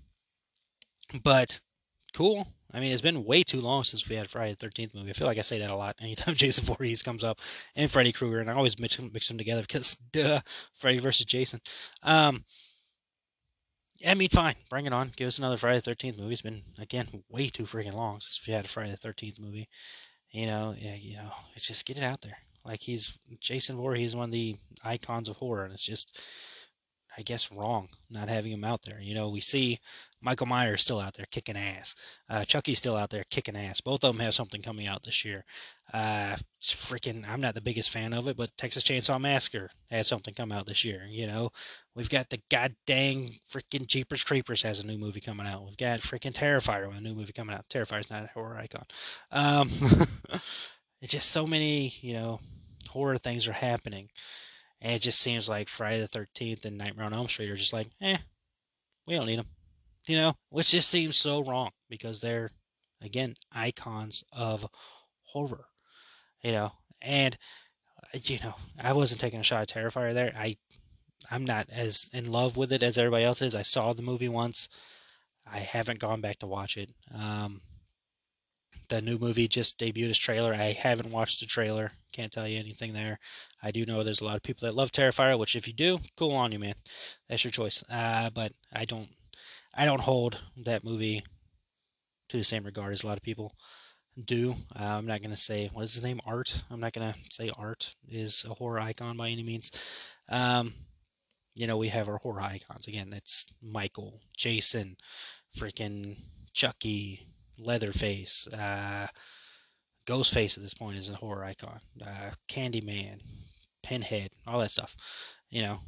[1.22, 1.60] but
[2.14, 2.46] cool.
[2.74, 5.10] I mean, it's been way too long since we had Friday the Thirteenth movie.
[5.10, 7.40] I feel like I say that a lot anytime Jason Voorhees comes up
[7.76, 10.40] and Freddy Krueger, and I always mix them, mix them together because duh,
[10.74, 11.60] Freddy versus Jason.
[12.02, 12.44] Um,
[14.06, 15.12] I mean, fine, bring it on.
[15.16, 16.32] Give us another Friday the Thirteenth movie.
[16.32, 19.68] It's been again way too freaking long since we had a Friday the Thirteenth movie.
[20.30, 22.38] You know, yeah, you know, it's just get it out there.
[22.64, 26.18] Like he's Jason Voorhees, one of the icons of horror, and it's just
[27.16, 29.00] I guess, wrong not having him out there.
[29.00, 29.78] You know, we see
[30.20, 31.94] Michael Myers still out there kicking ass.
[32.28, 33.80] Uh, Chucky's still out there kicking ass.
[33.80, 35.44] Both of them have something coming out this year.
[35.92, 40.32] Uh, freaking, I'm not the biggest fan of it, but Texas Chainsaw Massacre has something
[40.32, 41.06] come out this year.
[41.08, 41.50] You know,
[41.94, 45.64] we've got the god dang freaking Jeepers Creepers has a new movie coming out.
[45.64, 47.68] We've got freaking Terrifier with a new movie coming out.
[47.68, 48.84] Terrifier's not a horror icon.
[49.30, 49.68] Um,
[51.02, 52.40] it's just so many, you know,
[52.88, 54.08] horror things are happening.
[54.82, 57.72] And it just seems like Friday the 13th and Nightmare on Elm Street are just
[57.72, 58.16] like, eh,
[59.06, 59.46] we don't need them.
[60.08, 62.50] You know, which just seems so wrong because they're,
[63.00, 64.66] again, icons of
[65.22, 65.66] horror.
[66.42, 67.36] You know, and,
[68.24, 70.32] you know, I wasn't taking a shot at Terrifier there.
[70.36, 70.56] I,
[71.30, 73.54] I'm not as in love with it as everybody else is.
[73.54, 74.68] I saw the movie once.
[75.46, 76.90] I haven't gone back to watch it.
[77.14, 77.60] Um,
[78.92, 80.52] the new movie just debuted its trailer.
[80.52, 81.92] I haven't watched the trailer.
[82.12, 83.18] Can't tell you anything there.
[83.62, 85.98] I do know there's a lot of people that love Terrifier, which if you do,
[86.14, 86.74] cool on you, man.
[87.26, 87.82] That's your choice.
[87.90, 89.08] Uh, but I don't,
[89.74, 91.22] I don't hold that movie
[92.28, 93.54] to the same regard as a lot of people
[94.22, 94.56] do.
[94.78, 96.62] Uh, I'm not gonna say what is his name, Art.
[96.70, 99.70] I'm not gonna say Art is a horror icon by any means.
[100.28, 100.74] Um,
[101.54, 103.08] you know, we have our horror icons again.
[103.08, 104.96] That's Michael, Jason,
[105.56, 106.18] freaking
[106.52, 107.31] Chucky,
[107.64, 109.08] Leatherface, uh,
[110.06, 111.80] Ghostface at this point is a horror icon.
[112.04, 113.20] Uh, Candyman,
[113.82, 114.96] Pinhead, all that stuff.
[115.50, 115.78] You know,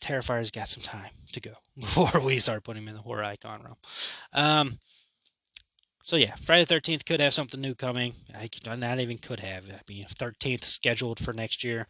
[0.00, 3.62] Terrifier's got some time to go before we start putting him in the horror icon
[3.62, 3.76] realm.
[4.32, 4.78] Um,
[6.02, 8.12] so yeah, Friday the Thirteenth could have something new coming.
[8.32, 9.64] I not even could have.
[9.68, 11.88] I mean, Thirteenth scheduled for next year.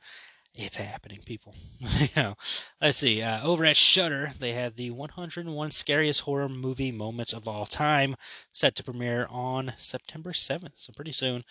[0.59, 1.55] It's happening, people.
[1.81, 2.35] you know,
[2.81, 3.21] let's see.
[3.21, 8.17] Uh, over at Shudder, they have the 101 scariest horror movie moments of all time,
[8.53, 11.45] set to premiere on September 7th, so pretty soon.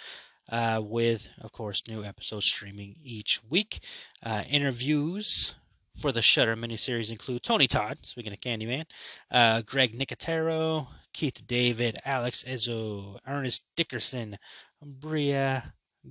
[0.52, 3.80] Uh, with, of course, new episodes streaming each week.
[4.24, 5.56] Uh, interviews
[5.96, 8.86] for the Shudder miniseries include Tony Todd, speaking of Candyman,
[9.32, 14.38] uh, Greg Nicotero, Keith David, Alex Essoe, Ernest Dickerson,
[14.84, 15.62] Brea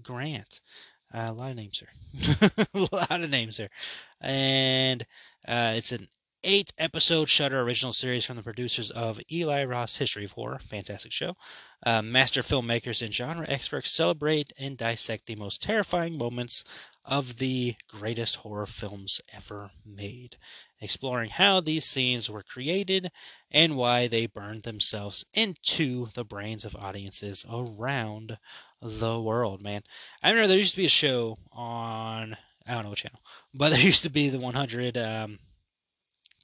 [0.03, 0.61] Grant.
[1.15, 2.51] Uh, a lot of names here.
[2.75, 3.69] a lot of names here.
[4.21, 5.03] And
[5.47, 6.09] uh, it's an
[6.43, 10.59] eight episode Shudder original series from the producers of Eli Roth's History of Horror.
[10.59, 11.37] Fantastic show.
[11.87, 16.65] Uh, master filmmakers and genre experts celebrate and dissect the most terrifying moments
[17.05, 20.37] of the greatest horror films ever made,
[20.81, 23.11] exploring how these scenes were created
[23.51, 28.39] and why they burned themselves into the brains of audiences around
[28.85, 29.83] the world, man.
[30.23, 33.21] I remember there used to be a show on, I don't know what channel,
[33.55, 35.39] but there used to be the 100 um,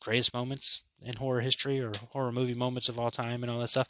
[0.00, 3.70] greatest moments in horror history or horror movie moments of all time and all that
[3.70, 3.88] stuff.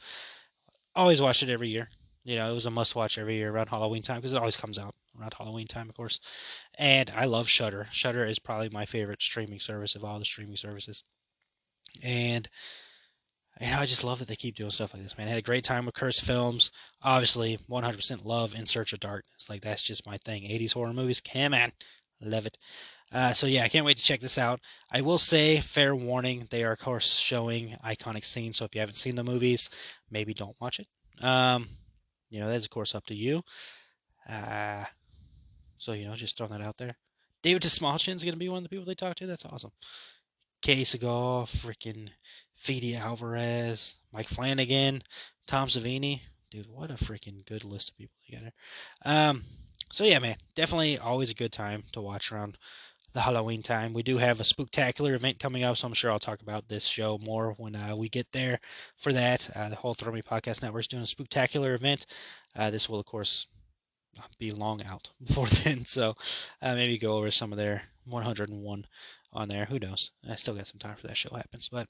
[0.95, 1.89] Always watch it every year.
[2.25, 4.57] You know, it was a must watch every year around Halloween time because it always
[4.57, 6.21] comes out around Halloween time, of course.
[6.79, 7.87] And I love Shudder.
[7.91, 11.03] Shudder is probably my favorite streaming service of all the streaming services.
[12.05, 12.49] And
[13.61, 15.27] you know, I just love that they keep doing stuff like this, man.
[15.27, 16.71] I had a great time with Cursed Films.
[17.03, 19.51] Obviously, 100% love In Search of Darkness.
[19.51, 20.45] Like, that's just my thing.
[20.45, 21.73] 80s horror movies, come on.
[22.23, 22.57] Love it.
[23.13, 24.61] Uh, so, yeah, I can't wait to check this out.
[24.93, 28.57] I will say, fair warning, they are, of course, showing iconic scenes.
[28.57, 29.69] So, if you haven't seen the movies,
[30.11, 30.87] maybe don't watch it.
[31.23, 31.69] Um,
[32.31, 33.43] you know, that's, of course, up to you.
[34.29, 34.85] Uh,
[35.77, 36.97] so, you know, just throwing that out there.
[37.43, 39.27] David Dastmalchian is going to be one of the people they talk to.
[39.27, 39.73] That's awesome.
[40.63, 42.11] Kay Segal, freaking
[42.55, 45.03] Fede Alvarez, Mike Flanagan,
[45.47, 46.21] Tom Savini.
[46.51, 48.53] Dude, what a freaking good list of people together.
[49.05, 49.43] Um,
[49.91, 52.59] so yeah, man, definitely always a good time to watch around
[53.13, 53.93] the Halloween time.
[53.93, 56.87] We do have a spectacular event coming up, so I'm sure I'll talk about this
[56.87, 58.61] show more when uh, we get there
[58.97, 59.51] for that.
[59.57, 62.07] Uh, the whole Thrill Me Podcast Network is doing a spectacular event.
[62.57, 63.49] Uh, this will, of course,
[64.39, 66.17] be long out before then, so
[66.63, 68.87] uh, maybe go over some of their 101
[69.33, 69.67] on there.
[69.67, 70.13] Who knows?
[70.29, 71.87] I still got some time for that show happens, but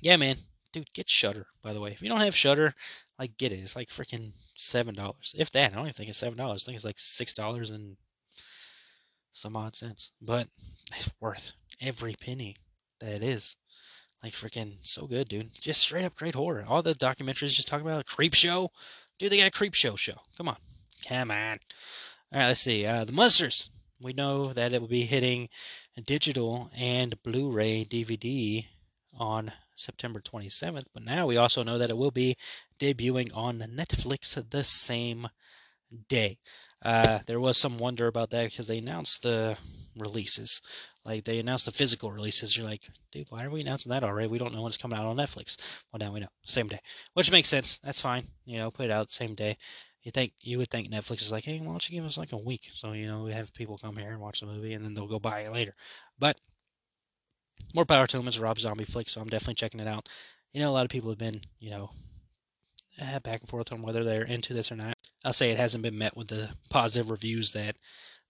[0.00, 0.36] yeah, man,
[0.72, 1.46] dude, get Shudder.
[1.62, 2.74] By the way, if you don't have Shudder,
[3.18, 3.60] like get it.
[3.60, 5.72] It's like freaking seven dollars, if that.
[5.72, 6.64] I don't even think it's seven dollars.
[6.64, 7.96] I think it's like six dollars and
[9.32, 10.48] some odd cents, but
[10.94, 12.56] it's worth every penny
[13.00, 13.56] that it is.
[14.22, 15.54] Like freaking so good, dude.
[15.54, 16.64] Just straight up great horror.
[16.66, 18.68] All the documentaries just talking about a Creepshow.
[19.16, 20.14] Dude, they got a Creepshow show.
[20.36, 20.56] Come on.
[21.06, 21.58] Come on.
[22.32, 22.86] All right, let's see.
[22.86, 23.70] Uh, the Monsters.
[24.00, 25.48] We know that it will be hitting
[26.06, 28.64] digital and Blu-ray DVD
[29.18, 32.36] on September 27th, but now we also know that it will be
[32.78, 35.28] debuting on Netflix the same
[36.08, 36.38] day.
[36.84, 39.58] Uh, there was some wonder about that because they announced the
[39.96, 40.60] releases.
[41.04, 42.56] Like they announced the physical releases.
[42.56, 44.28] You're like, dude, why are we announcing that already?
[44.28, 45.56] We don't know when it's coming out on Netflix.
[45.90, 46.28] Well, now we know.
[46.44, 46.78] Same day.
[47.14, 47.78] Which makes sense.
[47.82, 48.24] That's fine.
[48.44, 49.56] You know, put it out same day.
[50.02, 52.32] You think you would think Netflix is like, hey, why don't you give us like
[52.32, 52.70] a week?
[52.72, 55.08] So, you know, we have people come here and watch the movie and then they'll
[55.08, 55.74] go buy it later.
[56.18, 56.38] But
[57.74, 58.28] more power to them.
[58.28, 60.08] It's a Rob Zombie flick, so I'm definitely checking it out.
[60.52, 61.90] You know, a lot of people have been, you know,
[63.00, 64.96] eh, back and forth on whether they're into this or not.
[65.24, 67.76] I'll say it hasn't been met with the positive reviews that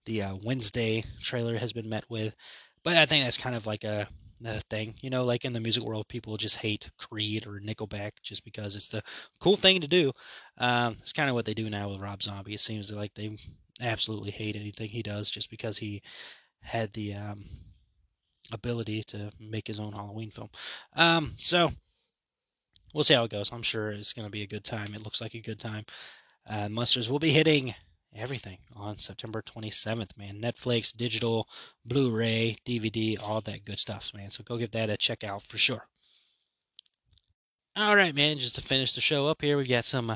[0.05, 2.35] the uh, Wednesday trailer has been met with.
[2.83, 4.07] But I think that's kind of like a,
[4.45, 8.11] a thing, you know, like in the music world, people just hate Creed or Nickelback
[8.23, 9.01] just because it's the
[9.39, 10.11] cool thing to do.
[10.57, 12.53] Um, it's kind of what they do now with Rob Zombie.
[12.53, 13.37] It seems like they
[13.81, 16.01] absolutely hate anything he does just because he
[16.61, 17.45] had the um,
[18.53, 20.49] ability to make his own Halloween film.
[20.95, 21.71] Um, so
[22.93, 23.51] we'll see how it goes.
[23.51, 24.93] I'm sure it's going to be a good time.
[24.93, 25.85] It looks like a good time.
[26.49, 27.73] Uh, Monsters will be hitting
[28.15, 30.41] everything on September 27th, man.
[30.41, 31.47] Netflix, digital,
[31.85, 34.31] Blu ray, DVD, all that good stuff, man.
[34.31, 35.87] So go give that a check out for sure.
[37.75, 38.37] All right, man.
[38.37, 40.15] Just to finish the show up here, we got some,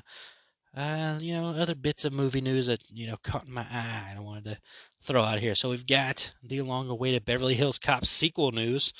[0.75, 4.19] uh, you know, other bits of movie news that, you know, caught my eye and
[4.19, 4.57] I wanted to
[5.01, 5.55] throw out here.
[5.55, 8.91] So we've got the long awaited Beverly Hills Cop sequel news.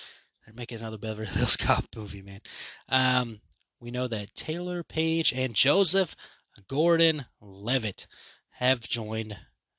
[0.46, 2.42] They're making another Beverly Hills Cop movie, man.
[2.90, 3.42] Um,
[3.80, 6.16] we know that Taylour Paige and Joseph
[6.68, 8.08] Gordon Levitt
[8.54, 9.38] have joined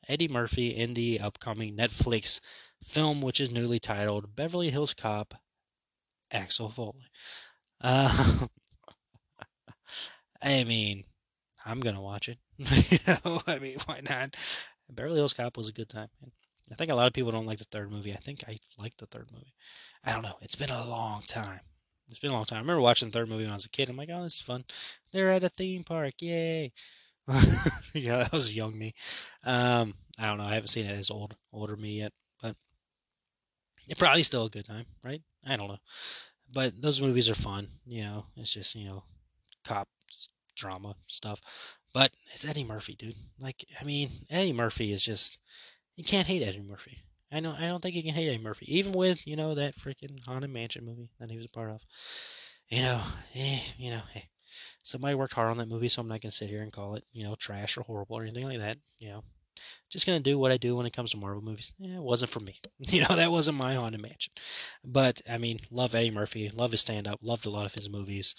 [0.09, 2.41] Eddie Murphy in the upcoming Netflix
[2.83, 5.35] film, which is newly titled Beverly Hills Cop
[6.31, 7.11] Axel Foley.
[7.81, 8.47] Uh,
[10.43, 11.05] I mean,
[11.65, 12.39] I'm gonna watch it.
[12.59, 14.37] you know, I mean, why not?
[14.91, 16.33] Beverly Hills Cop was a good time, man.
[16.71, 18.13] I think a lot of people don't like the third movie.
[18.13, 19.53] I think I like the third movie.
[20.05, 20.37] I don't know.
[20.41, 21.61] It's been a long time.
[22.09, 22.59] It's been a long time.
[22.59, 23.89] I remember watching the third movie when I was a kid.
[23.89, 24.65] I'm like, oh, this is fun.
[25.13, 26.15] They're at a theme park.
[26.21, 26.73] Yay.
[27.95, 28.93] yeah, that was young me.
[29.45, 30.45] Um, I don't know.
[30.45, 32.13] I haven't seen it as old, older me yet,
[32.43, 32.57] but
[33.89, 35.23] it probably still a good time, right?
[35.47, 35.79] I don't know.
[36.53, 37.69] But those movies are fun.
[37.87, 39.05] You know, it's just you know,
[39.65, 39.89] cop
[40.57, 41.79] drama stuff.
[41.93, 43.15] But it's Eddie Murphy, dude.
[43.41, 45.39] Like, I mean, Eddie Murphy is just
[45.97, 46.99] you can't hate Eddie Murphy.
[47.33, 49.77] I know I don't think you can hate Eddie Murphy, even with you know that
[49.77, 51.81] freaking Haunted Mansion movie that he was a part of.
[52.69, 53.01] You know,
[53.35, 54.29] eh, you know, hey,
[54.85, 57.05] somebody worked hard on that movie, so I'm not gonna sit here and call it
[57.13, 58.77] you know trash or horrible or anything like that.
[59.01, 59.25] You know,
[59.91, 61.75] just gonna do what I do when it comes to Marvel movies.
[61.85, 62.55] Eh, it wasn't for me.
[62.89, 64.33] You know, that wasn't my Haunted Mansion.
[64.85, 67.91] But I mean, love Eddie Murphy, love his stand up, loved a lot of his
[67.91, 68.37] movies.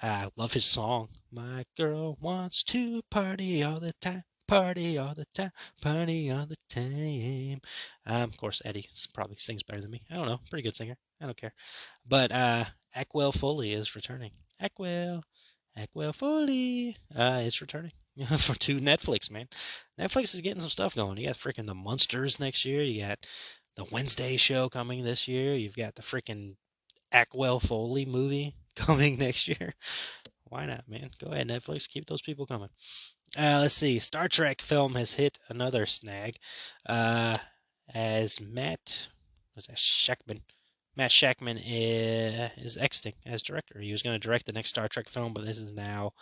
[0.00, 1.08] I love his song.
[1.32, 6.56] My girl wants to party all the time party all the time, party all the
[6.68, 7.60] time.
[8.06, 10.02] Um, of course, Eddie probably sings better than me.
[10.10, 10.96] I don't know, pretty good singer.
[11.20, 11.52] I don't care.
[12.06, 12.64] But uh,
[12.94, 14.32] Axel Foley is returning.
[14.58, 15.22] Axel,
[15.78, 17.92] Axel Foley uh, is returning
[18.38, 19.30] for to Netflix.
[19.30, 19.48] Man,
[19.98, 21.18] Netflix is getting some stuff going.
[21.18, 22.82] You got freaking the Monsters next year.
[22.82, 23.26] You got
[23.76, 25.54] the Wednesday show coming this year.
[25.54, 26.56] You've got the freaking
[27.12, 29.74] Axel Foley movie coming next year.
[30.44, 31.10] Why not, man?
[31.22, 31.88] Go ahead, Netflix.
[31.88, 32.70] Keep those people coming.
[33.36, 33.98] Uh, let's see.
[33.98, 36.36] Star Trek film has hit another snag.
[36.88, 37.38] Uh,
[37.94, 39.08] as Matt
[39.54, 40.40] was that Shakman,
[40.98, 43.78] Matt Shakman is, is exiting as director.
[43.78, 46.12] He was going to direct the next Star Trek film, but this is now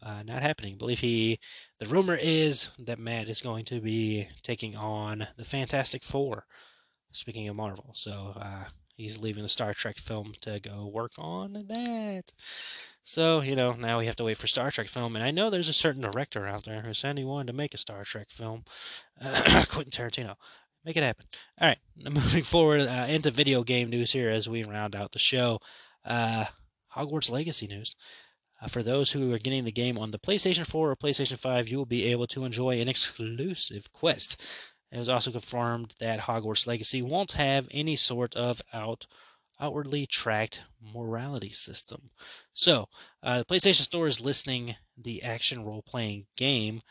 [0.00, 0.74] uh, not happening.
[0.74, 1.40] I believe he.
[1.80, 6.46] The rumor is that Matt is going to be taking on the Fantastic Four.
[7.10, 11.54] Speaking of Marvel, so uh, he's leaving the Star Trek film to go work on
[11.68, 12.30] that.
[13.02, 15.16] So, you know, now we have to wait for Star Trek film.
[15.16, 17.72] And I know there's a certain director out there who said he wanted to make
[17.74, 18.64] a Star Trek film.
[19.20, 20.34] Quentin Tarantino.
[20.86, 21.26] Make it happen.
[21.60, 25.18] All right, moving forward uh, into video game news here as we round out the
[25.18, 25.58] show.
[26.04, 26.44] Uh,
[26.94, 27.96] Hogwarts Legacy news.
[28.62, 31.68] Uh, for those who are getting the game on the PlayStation 4 or PlayStation 5,
[31.68, 34.40] you will be able to enjoy an exclusive quest.
[34.92, 39.08] It was also confirmed that Hogwarts Legacy won't have any sort of out
[39.58, 40.62] outwardly tracked
[40.94, 42.10] morality system.
[42.52, 42.88] So,
[43.22, 46.82] uh, the PlayStation Store is listing the action role playing game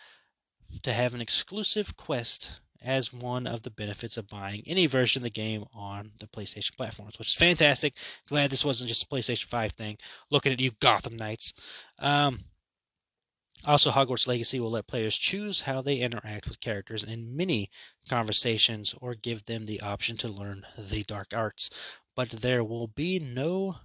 [0.81, 5.23] to have an exclusive quest as one of the benefits of buying any version of
[5.23, 7.97] the game on the PlayStation platforms, which is fantastic.
[8.27, 9.97] Glad this wasn't just a PlayStation 5 thing.
[10.29, 11.85] Looking at you, Gotham Knights.
[11.99, 12.39] Um,
[13.65, 17.69] also, Hogwarts Legacy will let players choose how they interact with characters in mini
[18.07, 21.69] conversations or give them the option to learn the dark arts
[22.15, 23.75] but there will be no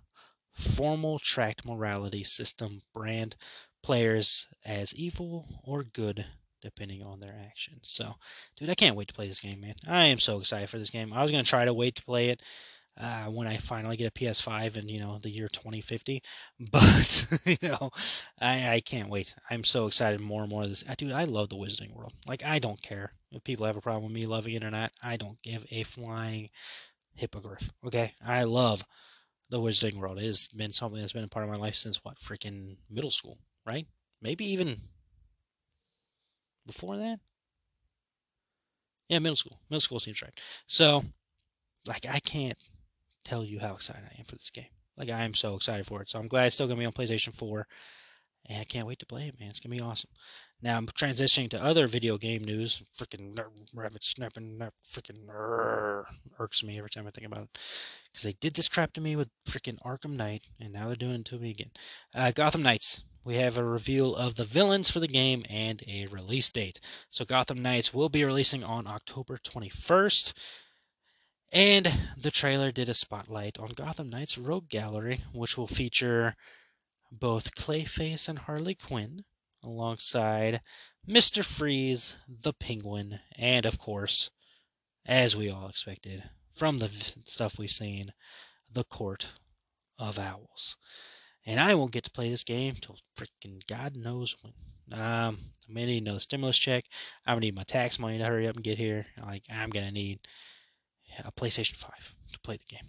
[0.53, 3.37] formal tracked morality system brand
[3.83, 6.27] players as evil or good
[6.61, 7.91] depending on their actions.
[7.91, 8.15] So,
[8.57, 9.75] dude, I can't wait to play this game, man.
[9.89, 11.13] I am so excited for this game.
[11.13, 12.43] I was going to try to wait to play it
[12.99, 16.23] uh, when I finally get a PS5 in, you know, the year 2050.
[16.71, 17.91] But, you know,
[18.41, 19.35] I, I can't wait.
[19.51, 20.83] I'm so excited more and more of this.
[20.83, 22.13] Dude, I love the Wizarding World.
[22.29, 24.93] Like, I don't care if people have a problem with me loving it or not.
[25.03, 26.51] I don't give a flying
[27.15, 27.73] hippogriff.
[27.87, 28.85] Okay, I love
[29.49, 30.19] the Wizarding World.
[30.19, 33.11] It has been something that's been a part of my life since what freaking middle
[33.11, 33.87] school, right?
[34.23, 34.77] Maybe even
[36.71, 37.19] before that.
[39.09, 39.59] Yeah, middle school.
[39.69, 40.39] Middle school seems right.
[40.67, 41.05] So,
[41.87, 42.59] like, I can't
[43.25, 44.67] tell you how excited I am for this game.
[44.97, 46.09] Like, I am so excited for it.
[46.09, 47.67] So I'm glad it's still gonna be on PlayStation 4,
[48.49, 49.49] and I can't wait to play it, man.
[49.49, 50.11] It's gonna be awesome.
[50.63, 52.83] Now I'm transitioning to other video game news.
[52.97, 53.39] Freaking
[53.75, 55.27] rabbit snapping, freaking
[56.39, 57.59] irks me every time I think about it.
[58.13, 61.21] Because they did this crap to me with freaking Arkham Knight, and now they're doing
[61.21, 61.71] it to me again.
[62.15, 63.03] Uh, Gotham Knights.
[63.31, 66.81] We have a reveal of the villains for the game and a release date.
[67.11, 70.63] So Gotham Knights will be releasing on October 21st.
[71.53, 76.35] And the trailer did a spotlight on Gotham Knights Rogue Gallery, which will feature
[77.13, 79.23] both Clayface and Harley Quinn
[79.63, 80.61] alongside
[81.09, 81.45] Mr.
[81.45, 84.33] Freeze, the Penguin, and of course,
[85.07, 86.89] as we all expected from the
[87.27, 88.13] stuff we've seen,
[88.69, 89.29] the Court
[90.01, 90.77] of Owls.
[91.47, 94.53] And I won't get to play this game till freaking God knows when.
[94.93, 95.39] Um,
[95.69, 96.85] I'm gonna need another stimulus check.
[97.27, 99.07] I'm gonna need my tax money to hurry up and get here.
[99.25, 100.21] Like I'm gonna need
[101.25, 102.87] a PlayStation 5 to play the game.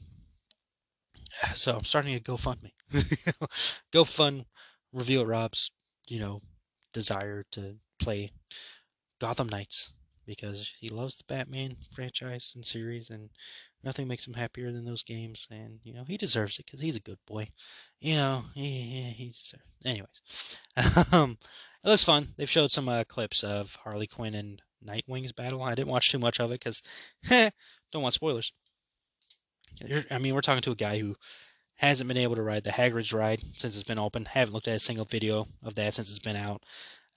[1.54, 2.72] So I'm starting a GoFundMe.
[3.94, 4.46] GoFund
[4.92, 5.72] reveal Rob's,
[6.08, 6.42] you know,
[6.94, 8.32] desire to play
[9.20, 9.94] Gotham Knights
[10.26, 13.30] because he loves the Batman franchise and series, and
[13.84, 15.48] nothing makes him happier than those games.
[15.52, 17.50] And you know he deserves it because he's a good boy.
[18.00, 19.64] You know he he deserves.
[19.86, 20.58] Anyways,
[21.14, 21.38] um,
[21.84, 22.30] it looks fun.
[22.38, 25.64] They've showed some uh, clips of Harley Quinn and Nightwing's battle.
[25.64, 26.82] I didn't watch too much of it because
[27.92, 28.54] don't want spoilers.
[30.12, 31.16] I mean, we're talking to a guy who
[31.76, 34.26] hasn't been able to ride the Hagrid's ride since it's been open.
[34.26, 36.64] Haven't looked at a single video of that since it's been out.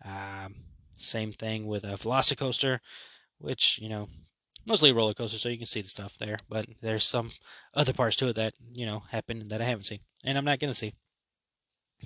[0.04, 0.54] Um,
[0.98, 2.78] same thing with a Velocicoaster,
[3.38, 4.08] which you know
[4.66, 6.38] mostly a roller coaster, so you can see the stuff there.
[6.48, 7.30] But there's some
[7.74, 10.58] other parts to it that you know happen that I haven't seen, and I'm not
[10.58, 10.92] gonna see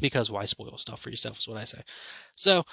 [0.01, 1.81] because why spoil stuff for yourself is what I say.
[2.37, 2.65] So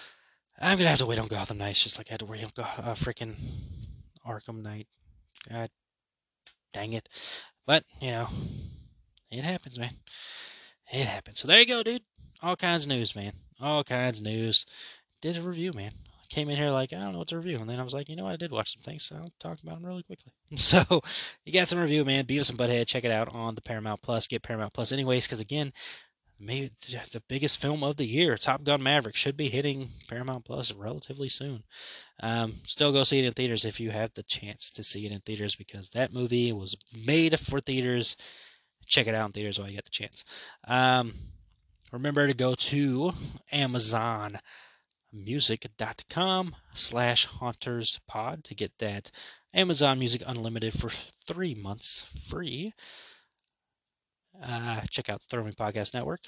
[0.60, 2.52] I'm gonna have to wait on Gotham Knights, just like I had to wait on
[2.58, 3.36] uh, freaking
[4.26, 4.88] Arkham Knight.
[5.50, 5.70] God
[6.74, 7.10] dang it!
[7.66, 8.28] But you know,
[9.32, 9.92] it happens, man.
[10.92, 11.40] It happens.
[11.40, 12.04] So there you go, dude.
[12.42, 13.34] All kinds of news, man.
[13.60, 14.66] All kinds of news.
[15.22, 15.92] Did a review, man.
[16.36, 18.10] Came in here like I don't know what to review, and then I was like,
[18.10, 18.34] you know, what?
[18.34, 20.34] I did watch some things, so I'll talk about them really quickly.
[20.58, 21.02] So
[21.46, 22.26] you got some review, man.
[22.26, 22.88] Beavis and Butthead.
[22.88, 24.28] Check it out on the Paramount Plus.
[24.28, 25.72] Get Paramount Plus, anyways, because again,
[26.38, 30.74] maybe the biggest film of the year, Top Gun Maverick, should be hitting Paramount Plus
[30.74, 31.64] relatively soon.
[32.22, 35.14] Um, still go see it in theaters if you have the chance to see it
[35.14, 36.76] in theaters because that movie was
[37.06, 38.18] made for theaters.
[38.86, 40.26] Check it out in theaters while you get the chance.
[40.68, 41.14] Um,
[41.94, 43.14] remember to go to
[43.54, 44.40] Amazon
[45.16, 49.10] music.com slash haunters pod to get that
[49.54, 52.74] amazon music unlimited for three months free
[54.44, 56.22] uh, check out the Thrill Me Podcast Network,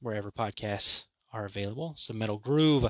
[0.00, 1.92] wherever podcasts are available.
[1.94, 2.86] It's the Metal Groove,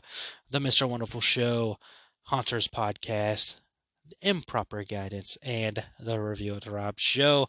[0.50, 0.88] the Mr.
[0.88, 1.78] Wonderful Show,
[2.24, 3.60] Haunters Podcast,
[4.20, 7.48] Improper Guidance, and the Review of the Rob Show.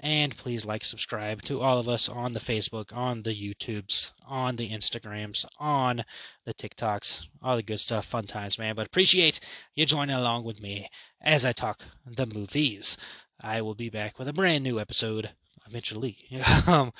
[0.00, 4.56] And please like, subscribe to all of us on the Facebook, on the YouTubes, on
[4.56, 6.04] the Instagrams, on
[6.44, 8.76] the TikToks, all the good stuff, fun times, man.
[8.76, 9.40] But appreciate
[9.74, 10.86] you joining along with me
[11.20, 12.96] as I talk the movies.
[13.40, 15.30] I will be back with a brand new episode
[15.66, 16.16] eventually.
[16.66, 16.92] um,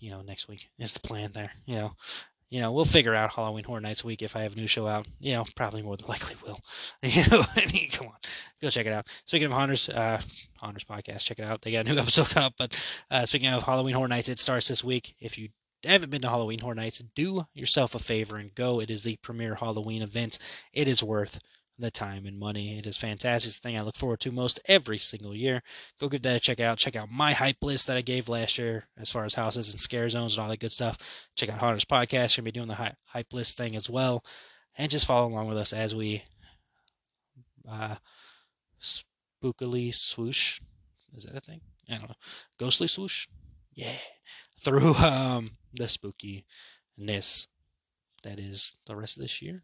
[0.00, 1.52] you know, next week is the plan there.
[1.64, 1.92] You know,
[2.50, 4.86] you know, we'll figure out Halloween Horror Nights week if I have a new show
[4.86, 5.06] out.
[5.18, 6.60] You know, probably more than likely will.
[7.02, 8.14] You know, I mean, come on,
[8.60, 9.08] go check it out.
[9.26, 10.20] Speaking of Haunters, uh,
[10.58, 11.62] Haunters podcast, check it out.
[11.62, 12.54] They got a new episode up.
[12.58, 15.14] But uh, speaking of Halloween Horror Nights, it starts this week.
[15.20, 15.48] If you
[15.84, 18.80] haven't been to Halloween Horror Nights, do yourself a favor and go.
[18.80, 20.38] It is the premier Halloween event.
[20.72, 21.38] It is worth
[21.78, 22.78] the time and money.
[22.78, 23.48] It is fantastic.
[23.48, 25.62] It's thing I look forward to most every single year.
[26.00, 26.78] Go give that a check out.
[26.78, 29.80] Check out my hype list that I gave last year as far as houses and
[29.80, 31.28] scare zones and all that good stuff.
[31.34, 32.36] Check out Haunters Podcast.
[32.36, 34.24] We're going to be doing the hype list thing as well.
[34.78, 36.22] And just follow along with us as we
[37.68, 37.96] uh,
[38.80, 40.60] spookily swoosh.
[41.14, 41.60] Is that a thing?
[41.90, 42.16] I don't know.
[42.58, 43.26] Ghostly swoosh?
[43.74, 43.96] Yeah.
[44.60, 47.46] Through um, the spookiness
[48.24, 49.62] that is the rest of this year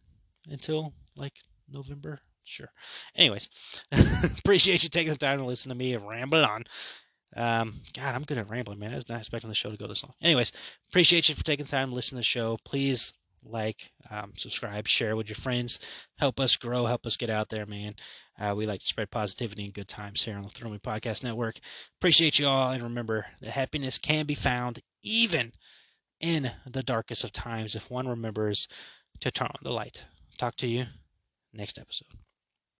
[0.48, 1.34] until like
[1.72, 2.20] November.
[2.44, 2.70] Sure.
[3.16, 3.48] Anyways,
[4.38, 6.64] appreciate you taking the time to listen to me ramble on.
[7.34, 8.92] Um, God, I'm good at rambling, man.
[8.92, 10.14] I was not expecting the show to go this long.
[10.22, 10.52] Anyways,
[10.90, 12.58] appreciate you for taking the time to listen to the show.
[12.64, 13.12] Please
[13.44, 15.80] like, um, subscribe, share with your friends.
[16.18, 17.94] Help us grow, help us get out there, man.
[18.38, 21.24] Uh, we like to spread positivity and good times here on the Thrill Me Podcast
[21.24, 21.58] Network.
[21.98, 25.52] Appreciate you all, and remember that happiness can be found even
[26.20, 28.68] in the darkest of times if one remembers
[29.20, 30.04] to turn on the light.
[30.38, 30.86] Talk to you
[31.52, 32.21] next episode.